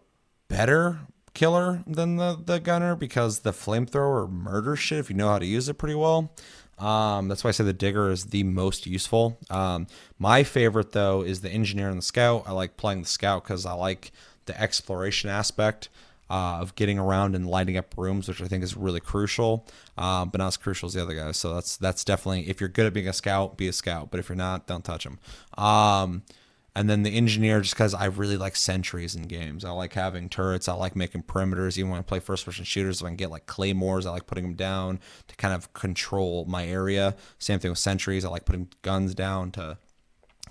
[0.48, 1.00] better
[1.34, 5.46] killer than the, the gunner because the flamethrower murders shit if you know how to
[5.46, 6.34] use it pretty well.
[6.78, 9.38] Um, that's why I say the digger is the most useful.
[9.50, 12.44] Um, my favorite though is the engineer and the scout.
[12.48, 14.12] I like playing the scout because I like
[14.46, 15.90] the exploration aspect
[16.32, 20.30] uh, of getting around and lighting up rooms, which I think is really crucial, um,
[20.30, 21.38] but not as crucial as the other guys.
[21.38, 24.10] So that's that's definitely if you're good at being a scout, be a scout.
[24.10, 25.20] But if you're not, don't touch them.
[25.58, 26.24] Um,
[26.74, 29.66] and then the engineer, just because I really like sentries in games.
[29.66, 30.70] I like having turrets.
[30.70, 31.78] I like making perimeters.
[31.78, 34.26] Even when I play first person shooters, if I can get like claymores, I like
[34.26, 37.16] putting them down to kind of control my area.
[37.40, 38.24] Same thing with sentries.
[38.24, 39.78] I like putting guns down to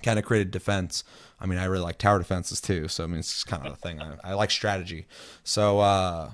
[0.02, 1.04] kind of create a defense.
[1.40, 2.88] I mean, I really like tower defenses too.
[2.88, 4.02] So I mean, it's just kind of the thing.
[4.02, 5.06] I, I like strategy.
[5.42, 6.33] So uh,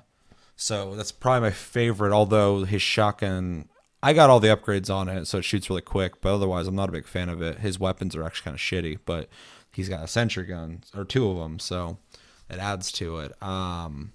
[0.57, 2.12] so that's probably my favorite.
[2.12, 3.68] Although his shotgun,
[4.03, 6.20] I got all the upgrades on it, so it shoots really quick.
[6.20, 7.59] But otherwise, I'm not a big fan of it.
[7.59, 9.29] His weapons are actually kind of shitty, but
[9.76, 11.98] he's got a sentry gun or two of them, so
[12.48, 13.40] it adds to it.
[13.42, 14.12] Um,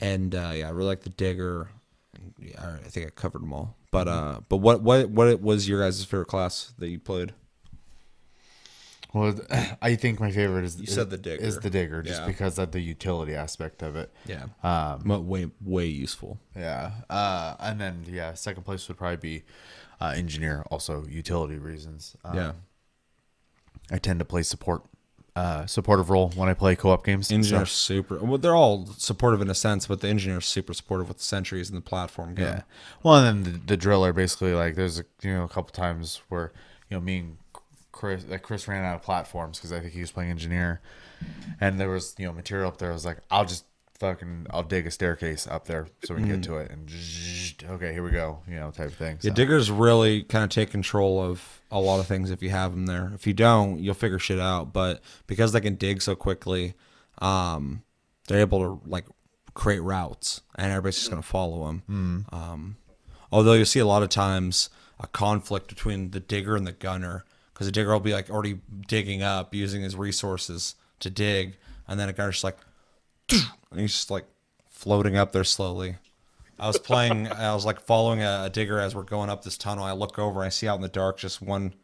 [0.00, 1.68] and uh, yeah, I really like the digger.
[2.40, 3.76] Yeah, I think I covered them all.
[3.92, 7.32] But uh, but what what what was your guys' favorite class that you played?
[9.12, 9.34] Well,
[9.82, 11.42] I think my favorite is You said the digger.
[11.44, 12.26] Is the digger just Yeah.
[12.26, 14.10] because of the utility aspect of it.
[14.26, 16.38] Yeah, Um, way way useful.
[16.56, 16.92] yeah.
[17.10, 19.42] Uh, and then yeah, second place would probably be
[20.00, 20.64] uh, engineer.
[20.70, 22.16] Also utility reasons.
[22.24, 22.52] Um, Yeah,
[23.90, 24.82] I tend to play support,
[25.36, 27.28] uh, supportive role when I play co-op games.
[27.28, 28.18] so- super.
[28.18, 31.68] Well, they're all supportive in a sense, but the engineer's super supportive with the sentries
[31.68, 32.34] and the platform.
[32.34, 32.46] Gun.
[32.46, 32.62] Yeah.
[33.02, 36.20] Well, and then the, the driller basically like there's a, you know a couple times
[36.28, 36.52] where
[36.90, 37.36] you know me and
[37.92, 40.80] Chris like Chris ran out of platforms because I think he was playing engineer,
[41.60, 42.90] and there was you know material up there.
[42.90, 43.64] I was like, I'll just
[44.02, 47.54] fucking I'll dig a staircase up there so we can get to it and zzz,
[47.70, 49.18] okay here we go you know type of thing.
[49.22, 52.72] Yeah, diggers really kind of take control of a lot of things if you have
[52.72, 53.12] them there.
[53.14, 54.72] If you don't, you'll figure shit out.
[54.72, 56.74] But because they can dig so quickly,
[57.18, 57.82] um,
[58.26, 59.06] they're able to like
[59.54, 62.26] create routes, and everybody's just gonna follow them.
[62.32, 62.76] Um,
[63.30, 64.68] although you'll see a lot of times
[65.00, 68.58] a conflict between the digger and the gunner, because the digger will be like already
[68.86, 71.56] digging up using his resources to dig,
[71.88, 72.58] and then a gunner's just like,
[73.72, 74.26] and he's just like
[74.68, 75.96] floating up there slowly.
[76.58, 77.26] I was playing.
[77.28, 79.84] I was like following a, a digger as we're going up this tunnel.
[79.84, 80.42] I look over.
[80.42, 81.74] I see out in the dark just one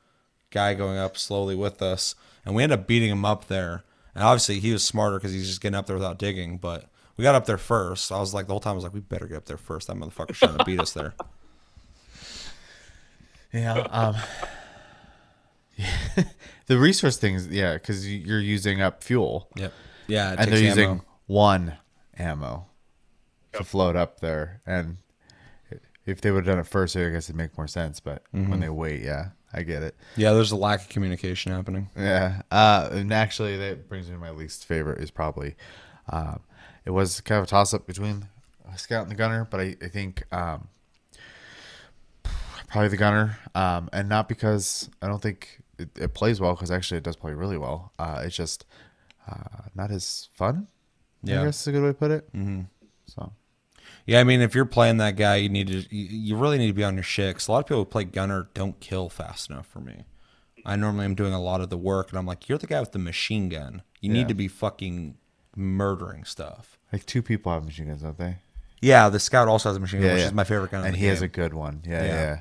[0.50, 3.82] guy going up slowly with us, and we end up beating him up there.
[4.14, 6.58] And obviously he was smarter because he's just getting up there without digging.
[6.58, 8.12] But we got up there first.
[8.12, 9.88] I was like the whole time I was like, we better get up there first.
[9.88, 11.14] That motherfucker's trying to beat us there.
[13.52, 13.74] yeah.
[13.90, 14.16] Um,
[16.66, 19.72] the resource things yeah because you're using up fuel Yep.
[20.08, 20.32] Yeah.
[20.32, 21.04] It and they're using ammo.
[21.28, 21.76] One
[22.18, 22.66] ammo
[23.52, 24.96] to float up there and
[26.04, 28.50] if they would have done it first i guess it'd make more sense but Mm-hmm.
[28.50, 30.32] when they wait yeah i get it Yeah.
[30.32, 31.88] There's a lack of communication happening.
[31.96, 35.54] yeah uh and actually that brings me to my least favorite is probably
[36.10, 36.40] um
[36.84, 38.26] it was kind of a toss up between
[38.72, 40.68] a scout and the gunner but i, I think um
[42.68, 46.70] probably the gunner um and not because i don't think it, it plays well because
[46.70, 48.64] actually it does play really well uh it's just
[49.30, 50.68] uh not as fun
[51.22, 51.42] Yeah.
[51.42, 52.62] i guess is a good way to put it mm-hmm.
[53.06, 53.32] so
[54.06, 56.72] Yeah, I mean, if you're playing that guy, you need to, you, really need to
[56.72, 57.34] be on your shit.
[57.36, 60.04] 'cause a lot of people who play gunner don't kill fast enough for me.
[60.64, 62.80] I normally am doing a lot of the work, and I'm like, you're the guy
[62.80, 63.82] with the machine gun.
[64.00, 64.14] You Yeah.
[64.18, 65.16] need to be fucking
[65.56, 66.78] murdering stuff.
[66.92, 68.38] Like two people have machine guns, don't they?
[68.80, 70.26] Yeah, the scout also has a machine gun, Yeah, which yeah.
[70.28, 70.84] is my favorite gun.
[70.86, 71.82] And he has a good one.
[71.86, 72.14] Yeah, Yeah.
[72.14, 72.40] yeah.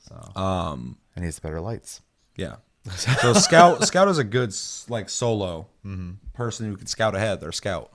[0.00, 2.02] So um, and he has better lights.
[2.36, 2.56] yeah.
[2.96, 4.54] So scout, scout is a good
[4.88, 5.68] like solo
[6.34, 7.40] person who can scout ahead.
[7.40, 7.90] They're scout,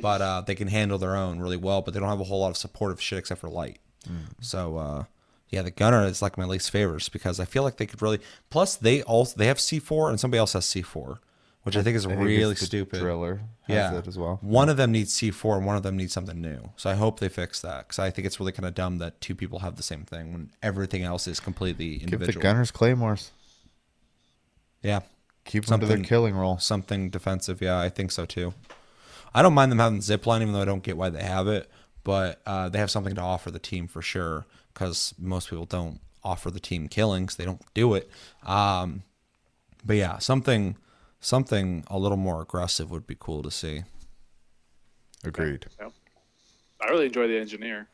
[0.00, 1.82] but uh, they can handle their own really well.
[1.82, 3.80] But they don't have a whole lot of supportive shit except for light.
[4.40, 5.04] So uh,
[5.48, 8.00] yeah, the gunner is like my least favorite just because I feel like they could
[8.00, 8.20] really.
[8.50, 11.20] Plus, they also they have C four and somebody else has C four,
[11.64, 13.00] which I think is I really stupid.
[13.00, 14.38] Driller has yeah, it as well.
[14.40, 16.70] One of them needs C four and one of them needs something new.
[16.76, 19.20] So I hope they fix that because I think it's really kind of dumb that
[19.20, 22.34] two people have the same thing when everything else is completely Give individual.
[22.34, 23.32] the gunners claymores.
[24.82, 25.00] Yeah,
[25.44, 26.58] keep them to their Something- killing role.
[26.58, 27.60] something defensive.
[27.60, 28.54] Yeah, I think so too.
[29.34, 31.48] I don't mind them having zip line, even though I don't get why they have
[31.48, 31.70] it.
[32.04, 36.00] But uh, they have something to offer the team for sure, because most people don't
[36.24, 37.36] offer the team killings.
[37.36, 38.10] They don't do it.
[38.44, 39.02] Um,
[39.84, 40.76] but yeah, something
[41.20, 43.82] something a little more aggressive would be cool to see.
[45.24, 45.66] Agreed.
[45.80, 45.88] Yeah.
[46.80, 47.88] I really enjoy the engineer.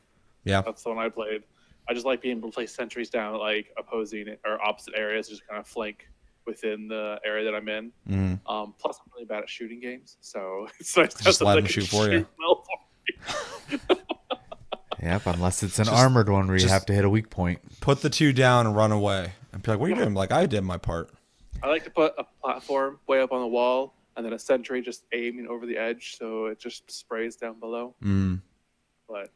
[0.44, 1.42] Yeah, That's the one I played.
[1.88, 5.28] I just like being able to place sentries down at like opposing or opposite areas,
[5.28, 6.06] just kind of flank
[6.46, 7.92] within the area that I'm in.
[8.08, 8.40] Mhm.
[8.48, 11.54] Um, plus, I'm really bad at shooting games, so it's nice to have Just let
[11.54, 12.26] something them that can shoot for you.
[12.38, 12.64] well
[13.88, 13.96] for.
[15.02, 17.60] Yep, unless it's an armored one where you have to hit a weak point.
[17.80, 20.32] put the two down and run away, and be like, "What are you doing?" Like
[20.32, 21.10] I did my part.
[21.62, 24.80] I like to put a platform way up on the wall and then a sentry
[24.80, 27.94] just aiming over the edge, so it just sprays down below.
[28.02, 28.40] Mm.
[29.08, 29.30] But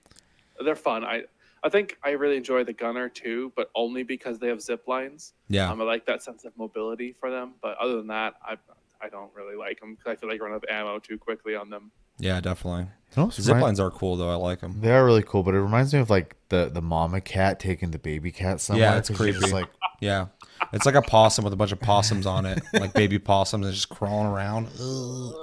[0.64, 1.04] they're fun.
[1.04, 1.24] I
[1.64, 5.32] I think I really enjoy the gunner too, but only because they have zip lines.
[5.48, 8.56] Yeah, Um, I like that sense of mobility for them, but other than that, I
[9.00, 11.18] I don't really like them because I feel like I run out of ammo too
[11.18, 11.92] quickly on them.
[12.18, 12.86] yeah, definitely.
[13.16, 14.28] You Zip remind- lines are cool though.
[14.30, 14.80] I like them.
[14.80, 17.90] They are really cool, but it reminds me of like the the mama cat taking
[17.92, 18.90] the baby cat somewhere.
[18.90, 19.50] Yeah, it's just creepy.
[19.52, 19.68] like
[20.00, 20.26] Yeah,
[20.72, 23.74] it's like a possum with a bunch of possums on it, like baby possums, and
[23.74, 24.66] just crawling around.
[24.80, 25.34] Ugh.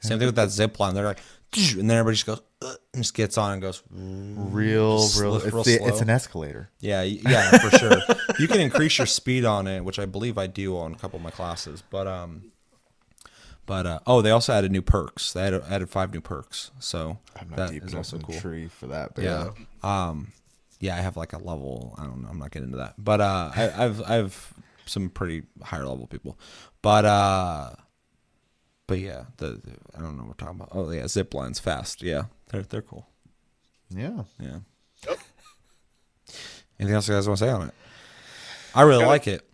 [0.00, 0.94] Same thing with that zip line.
[0.94, 1.20] They're like,
[1.78, 3.82] and then everybody just goes, "Ugh," and just gets on and goes.
[3.90, 5.38] real, real.
[5.40, 6.70] real It's, the, it's an escalator.
[6.80, 7.96] Yeah, yeah, for sure.
[8.38, 11.18] You can increase your speed on it, which I believe I do on a couple
[11.18, 11.82] of my classes.
[11.90, 12.50] But um,
[13.66, 15.32] but uh, oh, they also added new perks.
[15.32, 18.38] They added, added five new perks, so I'm not that deep is also cool.
[18.40, 19.50] tree for that, but Yeah.
[19.84, 20.08] yeah.
[20.08, 20.32] Um,
[20.80, 21.94] yeah, I have like a level.
[21.98, 22.28] I don't know.
[22.28, 24.54] I'm not getting into that, but uh, I, I've I've
[24.86, 26.38] some pretty higher level people,
[26.80, 27.70] but uh,
[28.86, 30.70] but yeah, the, the- I don't know what we're talking about.
[30.72, 32.02] Oh yeah, zip lines fast.
[32.02, 33.06] Yeah, they're they're cool.
[33.90, 34.22] yeah.
[34.40, 34.58] Yeah.
[36.78, 37.74] Anything else you guys want to say on it?
[38.74, 39.08] I really Got it.
[39.08, 39.48] like it.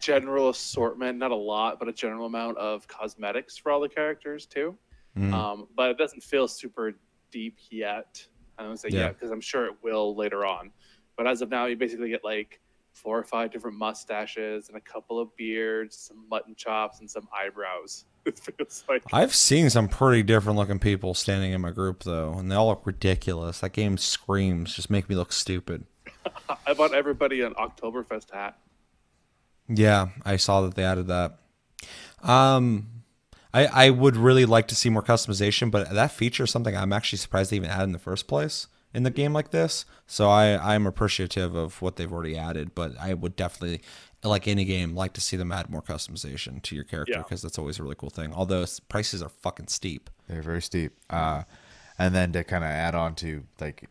[0.00, 4.46] General assortment, not a lot, but a general amount of cosmetics for all the characters
[4.46, 4.76] too.
[5.18, 5.32] Mm.
[5.32, 6.92] Um, but it doesn't feel super
[7.32, 8.24] deep yet.
[8.58, 9.00] I don't say Yeah.
[9.06, 10.70] yet because I'm sure it will later on.
[11.16, 12.60] But as of now, you basically get like
[12.92, 17.26] four or five different mustaches and a couple of beards, some mutton chops, and some
[17.36, 18.04] eyebrows.
[18.36, 22.32] It feels like I've seen some pretty different looking people standing in my group though,
[22.32, 23.60] and they all look ridiculous.
[23.60, 25.84] That game screams, just make me look stupid.
[26.66, 28.58] I bought everybody an Oktoberfest hat.
[29.68, 31.38] Yeah, I saw that they added that.
[32.22, 32.88] Um,
[33.54, 36.92] I I would really like to see more customization, but that feature is something I'm
[36.92, 39.84] actually surprised they even added in the first place in the game like this.
[40.06, 43.82] So I I'm appreciative of what they've already added, but I would definitely
[44.28, 47.22] like any game like to see them add more customization to your character Yeah.
[47.22, 48.32] because that's always a really cool thing.
[48.34, 50.10] Although prices are fucking steep.
[50.28, 50.92] They're very steep.
[51.10, 51.42] Uh,
[51.98, 53.88] and then to kind of add on to like,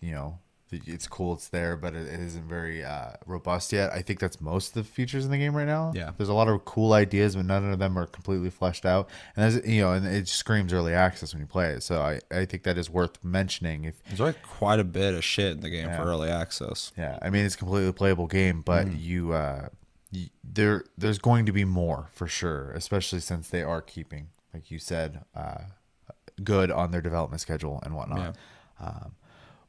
[0.00, 0.38] you know,
[0.86, 3.92] it's cool, it's there, but it, it isn't very uh, robust yet.
[3.92, 5.92] I think that's most of the features in the game right now.
[5.94, 6.10] Yeah.
[6.16, 9.08] there's a lot of cool ideas, but none of them are completely fleshed out.
[9.36, 11.82] And as you know, and it screams early access when you play it.
[11.82, 13.84] So I, I think that is worth mentioning.
[13.84, 15.96] If There's like quite a bit of shit in the game Yeah.
[16.02, 16.92] for early access.
[16.96, 19.00] yeah, I mean it's a completely playable game, but Mm.
[19.02, 19.68] you uh,
[20.12, 24.70] y there there's going to be more for sure, especially since they are keeping, like
[24.70, 25.62] you said, uh,
[26.42, 28.36] good on their development schedule and whatnot.
[28.80, 29.14] Um,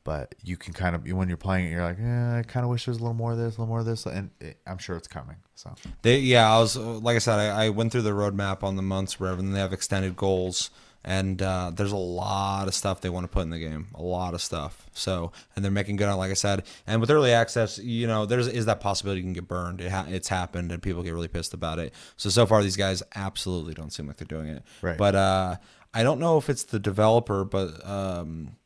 [0.06, 2.70] but you can kind of when you're playing it, you're like, eh, I kind of
[2.70, 4.78] wish there's a little more of this, a little more of this, and it, I'm
[4.78, 5.36] sure it's coming.
[5.56, 8.78] So They yeah, I was like I said, I, I went through the roadmap on
[8.78, 10.70] the months wherever, and they have extended goals,
[11.04, 14.04] and uh, there's a lot of stuff they want to put in the game, a
[14.04, 14.88] lot of stuff.
[14.94, 18.28] So and they're making good on, like I said, and with early access, you know,
[18.28, 19.82] there's is that possibility you can get burned.
[19.82, 21.96] It ha- it's happened, and people get really pissed about it.
[22.15, 24.62] So so far, these guys absolutely don't seem like they're doing it.
[24.84, 25.00] Right.
[25.00, 25.56] But uh,
[25.96, 28.58] I don't know if it's the developer, but um,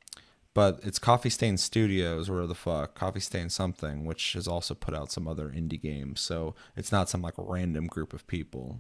[0.53, 4.93] but it's Coffee Stain Studios or the fuck Coffee Stain something, which has also put
[4.93, 6.21] out some other indie games.
[6.21, 8.79] So it's not some like random group of people.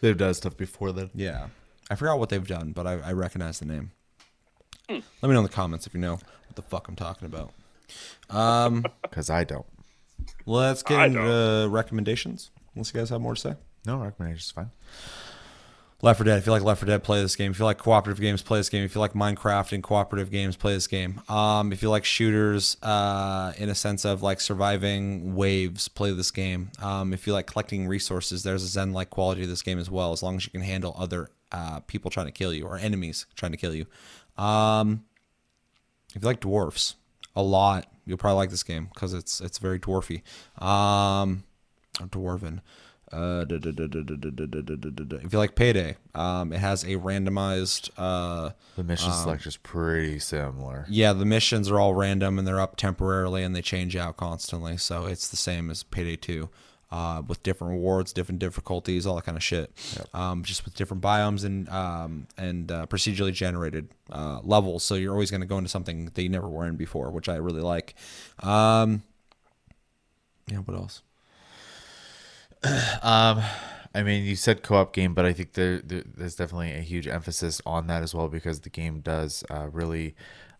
[0.00, 1.10] they've done stuff before then.
[1.14, 1.48] Yeah,
[1.90, 3.90] I forgot what they've done, but I, I recognize the name.
[4.88, 7.52] Let me know in the comments if you know what the fuck I'm talking about.
[8.30, 9.66] Um, Because I don't.
[10.46, 12.50] let's get I into recommendations.
[12.74, 13.54] Unless you guys have more to say.
[13.84, 14.70] No recommendations, fine.
[16.02, 16.38] Left 4 Dead.
[16.38, 17.52] If you like Left 4 Dead, play this game.
[17.52, 18.84] If you like cooperative games, play this game.
[18.84, 21.22] If you like Minecraft and cooperative games, play this game.
[21.28, 26.30] Um, if you like shooters, uh, in a sense of like surviving waves, play this
[26.30, 26.70] game.
[26.82, 30.12] Um, if you like collecting resources, there's a Zen-like quality to this game as well.
[30.12, 33.26] As long as you can handle other uh, people trying to kill you or enemies
[33.34, 33.86] trying to kill you.
[34.36, 35.04] Um,
[36.14, 36.96] if you like dwarfs
[37.34, 40.22] a lot, you'll probably like this game because it's it's very dwarfy.
[40.62, 41.44] Um,
[41.94, 42.60] dwarven.
[45.24, 47.90] If you like Payday, um, it has a randomized.
[47.96, 50.86] Uh, the mission um, selection is pretty similar.
[50.88, 54.76] Yeah, the missions are all random and they're up temporarily and they change out constantly.
[54.76, 56.48] So it's the same as Payday 2
[56.90, 59.72] uh, with different rewards, different difficulties, all that kind of shit.
[59.96, 60.14] Yep.
[60.14, 64.84] Um, just with different biomes and um, and uh, procedurally generated uh, levels.
[64.84, 67.28] So you're always going to go into something that you never were in before, which
[67.28, 67.94] I really like.
[68.40, 69.02] Um,
[70.48, 71.02] yeah, what else?
[73.02, 73.42] Um,
[73.94, 77.06] I mean, you said co-op game, but I think there, there there's definitely a huge
[77.08, 80.14] emphasis on that as well because the game does uh, really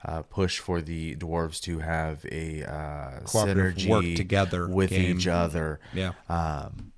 [0.05, 5.19] uh, push for the dwarves to have a uh, synergy work together with game.
[5.19, 5.81] each other.
[5.93, 6.13] Yeah.
[6.29, 6.93] Um,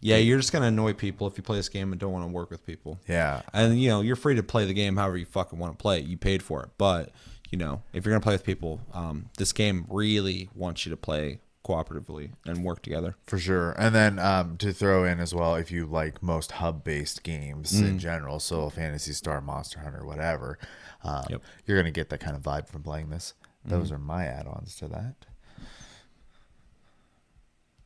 [0.00, 2.32] Yeah, you're just gonna annoy people if you play this game and don't want to
[2.32, 2.98] work with people.
[3.06, 3.42] yeah.
[3.52, 5.98] And you know, you're free to play the game however you fucking want to play
[6.00, 6.06] it.
[6.06, 7.10] You paid for it, but
[7.50, 10.96] you know, if you're gonna play with people, um, this game really wants you to
[10.96, 13.16] play cooperatively and work together.
[13.26, 13.72] For sure.
[13.78, 17.72] And then um, to throw in as well, if you like most hub based games
[17.72, 17.88] Mm.
[17.88, 20.58] in general, so Phantasy Star, Monster Hunter, whatever,
[21.02, 21.42] um, Yep.
[21.66, 23.34] you're going to get that kind of vibe from playing this.
[23.64, 23.94] Those Mm-hmm.
[23.94, 25.14] are my add ons to that.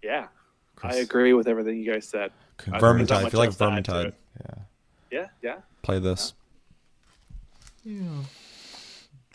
[0.02, 0.28] Yeah,
[0.82, 2.30] I agree with everything you guys said.
[2.66, 3.02] There's Vermintide.
[3.18, 4.12] If much you like else to add to Vermintide.
[4.40, 4.54] Yeah.
[5.10, 5.56] Yeah, yeah.
[5.82, 6.34] play this.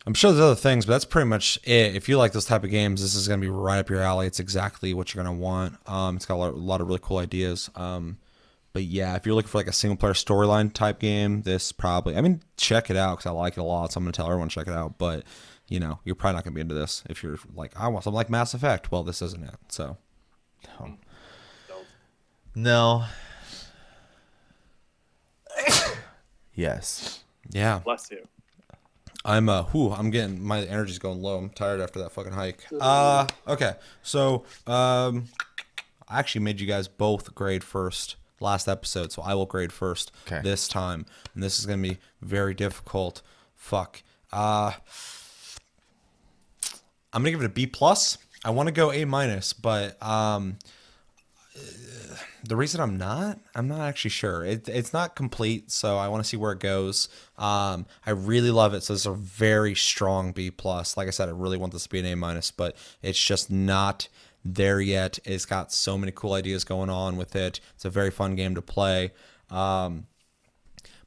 [0.06, 1.96] I'm sure there's other things, but that's pretty much it.
[1.96, 4.02] If you like those type of games, this is going to be right up your
[4.02, 4.28] alley.
[4.28, 5.78] It's exactly what you're going to want.
[5.88, 7.70] Um, it's got a lot, a lot of really cool ideas.
[7.76, 8.18] Um,
[8.74, 12.18] but yeah, if you're looking for like a single player storyline type game, this probably,
[12.18, 13.94] I mean, check it out because I like it a lot.
[13.94, 14.98] So I'm going to tell everyone to check it out.
[14.98, 15.24] But,
[15.70, 18.04] you know, you're probably not going to be into this if you're like, I want
[18.04, 18.92] something like Mass Effect.
[18.92, 19.56] Well, this isn't it.
[19.70, 19.98] So,
[20.78, 20.98] So,
[22.56, 23.06] No.
[26.56, 27.24] yes.
[27.52, 27.80] yeah.
[27.80, 28.28] bless you.
[29.26, 31.38] I'm uh whew, I'm getting my energy's going low.
[31.38, 32.66] I'm tired after that fucking hike.
[32.80, 33.76] Uh okay.
[34.02, 35.26] So um
[36.10, 40.12] I actually made you guys both grade first last episode, so I will grade first
[40.28, 40.42] Okay.
[40.44, 41.06] this time.
[41.34, 43.22] And this is gonna be very difficult.
[43.56, 44.04] Fuck.
[44.32, 44.74] Uh
[47.14, 48.18] I'm gonna give it a B plus.
[48.44, 50.58] I want to go A minus, but um
[52.44, 54.44] the reason I'm not, I'm not actually sure.
[54.44, 57.08] It, it's not complete, so I want to see where it goes.
[57.38, 60.98] Um, I really love it, so it's a very strong B plus.
[60.98, 63.50] Like I said, I really want this to be an A minus, but it's just
[63.50, 64.10] not
[64.44, 65.20] there yet.
[65.24, 67.62] It's got so many cool ideas going on with it.
[67.76, 69.14] It's a very fun game to play.
[69.50, 70.08] Um,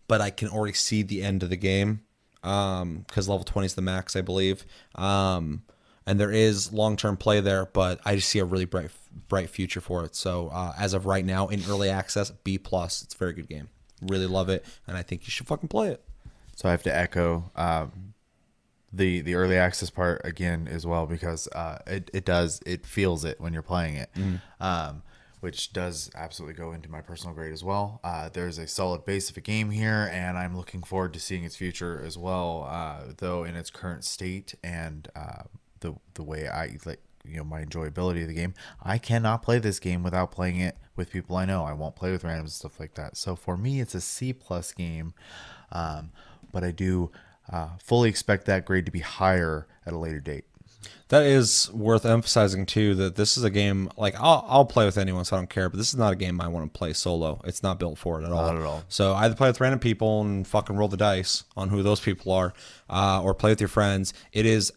[0.09, 2.01] but I can already see the end of the game
[2.41, 4.65] because level 20 is the max, I believe.
[4.95, 5.65] Um,
[6.07, 8.91] and there is long term play there, but I just see a really bright
[9.29, 10.15] bright future for it.
[10.15, 13.03] So uh, as of right now, in early access, B plus.
[13.03, 13.69] It's a very good game.
[14.03, 16.03] Really love it, and I think you should fucking play it.
[16.55, 18.15] So I have to echo um,
[18.93, 23.25] the the early access part again as well because uh, it it does it feels
[23.25, 24.11] it when you're playing it,
[24.61, 25.03] um,
[25.41, 28.01] which does absolutely go into my personal grade as well.
[28.05, 31.45] Uh, there's a solid base of a game here, and I'm looking forward to seeing
[31.45, 32.67] its future as well.
[32.71, 35.45] Uh, though in its current state and uh,
[35.81, 39.59] the the way I like you know my enjoyability of the game, I cannot play
[39.59, 41.65] this game without playing it with people I know.
[41.65, 43.17] I won't play with randoms and stuff like that.
[43.17, 45.15] So for me, it's a C plus game,
[45.73, 46.11] um,
[46.53, 47.11] but I do
[47.51, 50.45] uh, fully expect that grade to be higher at a later date.
[51.09, 52.95] That is worth emphasizing too.
[52.97, 55.69] That this is a game like I'll I'll play with anyone, so I don't care.
[55.69, 57.41] But this is not a game I want to play solo.
[57.45, 58.53] It's not built for it at all.
[58.53, 58.83] Not at all.
[58.89, 62.33] So either play with random people and fucking roll the dice on who those people
[62.33, 62.55] are,
[62.91, 64.15] uh, or play with your friends.
[64.33, 64.73] It is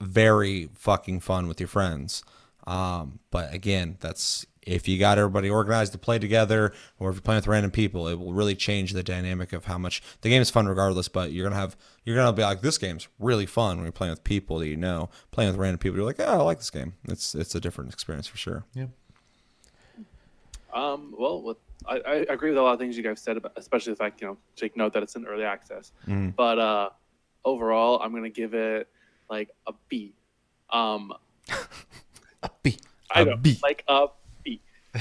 [0.00, 2.22] very fucking fun with your friends.
[2.66, 7.22] Um, but again, that's if you got everybody organized to play together, or if you're
[7.22, 10.42] playing with random people, it will really change the dynamic of how much the game
[10.42, 11.08] is fun regardless.
[11.08, 14.10] But you're gonna have you're gonna be like, this game's really fun when you're playing
[14.10, 15.08] with people that you know.
[15.30, 16.94] Playing with random people, you're like, oh, I like this game.
[17.04, 18.64] It's it's a different experience for sure.
[18.74, 18.86] Yeah.
[20.74, 23.52] Um, well, with, I, I agree with a lot of things you guys said, about,
[23.56, 25.92] especially the fact you know take note that it's in early access.
[26.36, 26.90] But uh,
[27.44, 28.88] overall, I'm gonna give it
[29.28, 30.14] like a B.
[30.70, 31.12] Um,
[32.42, 32.78] A B.
[33.10, 33.58] I A know, B.
[33.62, 34.08] like a
[34.44, 34.60] B.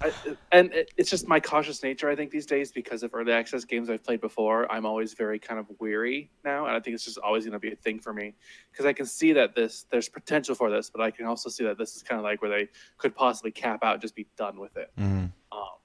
[0.00, 0.12] I,
[0.52, 3.64] and it, it's just my cautious nature, I think, these days because of early access
[3.64, 4.70] games I've played before.
[4.70, 7.58] I'm always very kind of weary now, and I think it's just always going to
[7.58, 8.34] be a thing for me
[8.70, 11.64] because I can see that this there's potential for this, but I can also see
[11.64, 12.68] that this is kind of like where they
[12.98, 14.90] could possibly cap out, and just be done with it.
[14.98, 15.26] Mm-hmm.
[15.52, 15.78] Um,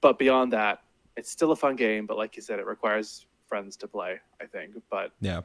[0.00, 0.82] but beyond that,
[1.16, 2.06] it's still a fun game.
[2.06, 4.20] But like you said, it requires friends to play.
[4.40, 5.40] I think, but Yeah.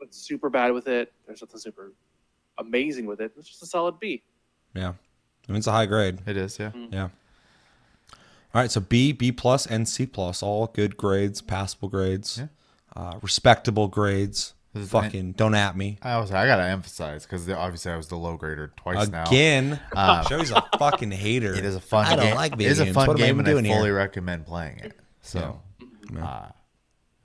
[0.00, 1.12] What's super bad with it?
[1.26, 1.92] There's nothing super
[2.58, 3.32] amazing with it.
[3.36, 4.22] It's just a solid B.
[4.74, 4.92] Yeah.
[5.48, 6.20] I mean, it's a high grade.
[6.26, 6.70] It is, yeah.
[6.90, 7.08] Yeah.
[8.52, 12.46] All right, so B, B plus, and C plus, all good grades, passable grades, Yeah.
[12.96, 14.54] uh, respectable grades.
[14.72, 18.06] This is- Fucking don't at me I also I gotta emphasize because obviously I was
[18.06, 19.24] the low grader twice now.
[19.26, 19.80] again.
[19.96, 21.52] Um, Joey's a fucking hater.
[21.54, 22.94] It is a fun I don't like It video is a games.
[22.94, 23.96] fun what am I game, even and doing I fully here?
[23.96, 24.92] recommend playing it.
[25.22, 25.60] So,
[26.22, 26.46] uh,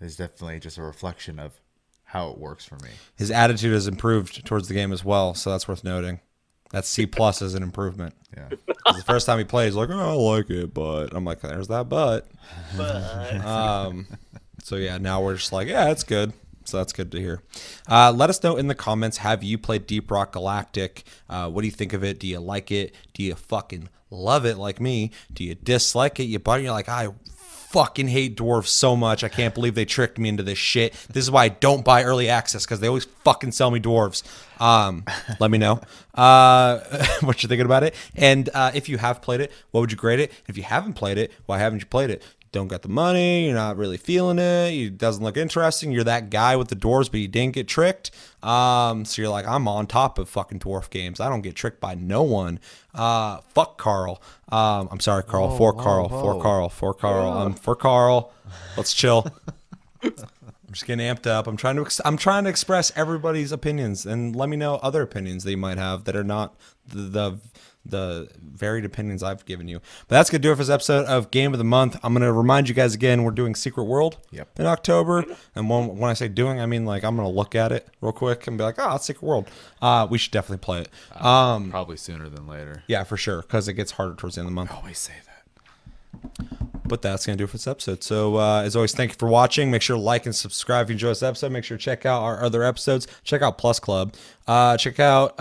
[0.02, 1.54] it's definitely just a reflection of
[2.16, 2.92] how it works for me.
[3.18, 6.22] His attitude has improved towards the game as well, so that's worth noting.
[6.72, 8.16] That's C plus is an improvement.
[8.36, 8.50] Yeah.
[8.86, 11.90] The first time he plays, like, oh, I like it, but I'm like, there's that
[11.90, 12.28] but.
[12.78, 13.36] But.
[13.46, 14.06] Um,
[14.62, 16.34] so yeah, now we're just like, yeah, it's good.
[16.66, 17.42] So that's good to hear.
[17.90, 19.18] Uh, let us know in the comments.
[19.18, 21.04] Have you played Deep Rock Galactic?
[21.28, 22.20] Uh, what do you think of it?
[22.20, 22.94] Do you like it?
[23.14, 25.10] Do you fucking love it like me?
[25.34, 26.26] Do you dislike it?
[26.26, 27.10] You but you're like, I
[27.76, 29.22] fucking hate dwarves so much.
[29.22, 30.94] I can't believe they tricked me into this shit.
[31.12, 34.24] This is why I don't buy early access because they always fucking sell me dwarves.
[34.62, 35.04] Um,
[35.42, 35.82] let me know
[36.14, 36.80] uh,
[37.20, 37.94] what you're thinking about it.
[38.16, 40.32] And uh, if you have played it, what would you grade it?
[40.48, 42.24] If you haven't played it, why haven't you played it?
[42.56, 43.48] Don't got the money.
[43.48, 44.72] You're not really feeling it.
[44.72, 45.92] It doesn't look interesting.
[45.92, 48.12] You're that guy with the doors, but you didn't get tricked.
[48.42, 51.20] Um, so you're like, I'm on top of fucking dwarf games.
[51.20, 52.62] I don't get tricked by no one.
[52.94, 54.22] Uh, fuck Karl.
[54.48, 55.50] Um, I'm sorry, Karl.
[55.50, 56.08] Whoa, for whoa, Karl.
[56.08, 56.42] For whoa.
[56.42, 56.70] Karl.
[56.70, 57.30] For Karl.
[57.30, 58.32] Um, for Karl.
[58.78, 59.28] Let's chill.
[60.02, 60.14] I'm
[60.72, 61.48] just getting amped up.
[61.48, 65.02] I'm trying to ex- I'm trying to express everybody's opinions and let me know other
[65.02, 66.56] opinions that you might have that are not
[66.88, 67.38] the the,
[67.86, 69.80] the varied opinions I've given you.
[70.08, 71.98] But that's gonna do it for this episode of Game of the Month.
[72.04, 74.60] I'm gonna remind you guys again we're doing Secret World Yep.
[74.60, 75.24] in October,
[75.56, 78.12] and when when I say doing, I mean like I'm gonna look at it real
[78.12, 79.48] quick and be like, oh, it's Secret World.
[79.82, 80.90] Uh, we should definitely play it.
[81.24, 82.84] Um, Probably sooner than later.
[82.88, 84.72] yeah, for sure, because it gets harder towards the end of the month.
[84.72, 85.22] I always say that.
[86.88, 88.04] But that's going to do it for this episode.
[88.04, 89.72] So, uh, as always, thank you for watching.
[89.72, 91.52] Make sure to like and subscribe if you enjoy this episode.
[91.52, 93.08] Make sure to check out our other episodes.
[93.24, 94.14] Check out Plus Club.
[94.48, 95.40] Uh, check out.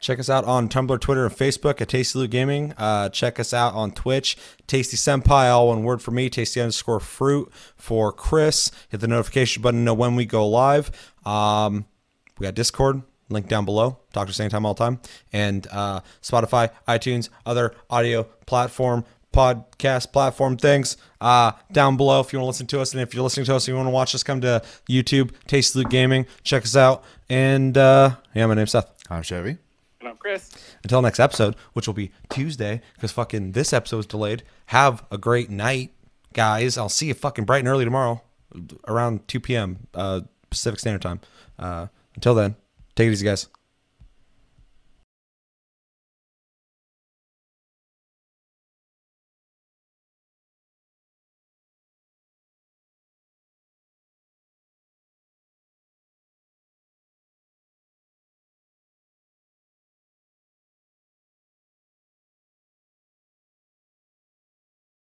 [0.00, 2.72] Check us out on Tumblr, Twitter, and Facebook at Tasty Loot Gaming.
[2.78, 4.36] Uh, check us out on Twitch,
[4.68, 8.70] Tasty Senpai, all one word for me, Tasty underscore fruit for Chris.
[8.90, 10.92] Hit the notification button to know when we go live.
[11.26, 11.86] Um,
[12.38, 13.98] we got Discord, link down below.
[14.12, 15.00] Talk to us anytime, all the time.
[15.32, 22.38] And uh, Spotify, iTunes, other audio platform, podcast platform things uh, down below if you
[22.38, 22.92] want to listen to us.
[22.92, 25.32] And if you're listening to us and you want to watch us, come to YouTube,
[25.48, 26.26] Tasty Loot Gaming.
[26.44, 27.02] Check us out.
[27.28, 28.90] And uh, yeah, my name's Seth.
[29.10, 29.58] I'm Chevy.
[30.08, 30.50] And I'm Chris.
[30.82, 34.42] Until next episode, which will be Tuesday, because fucking this episode is delayed.
[34.66, 35.92] Have a great night,
[36.32, 36.78] guys.
[36.78, 38.22] I'll see you fucking bright and early tomorrow,
[38.86, 39.86] around 2 p.m.
[39.92, 41.20] Uh, Pacific Standard Time.
[41.58, 42.56] Uh, until then,
[42.96, 43.48] take it easy, guys.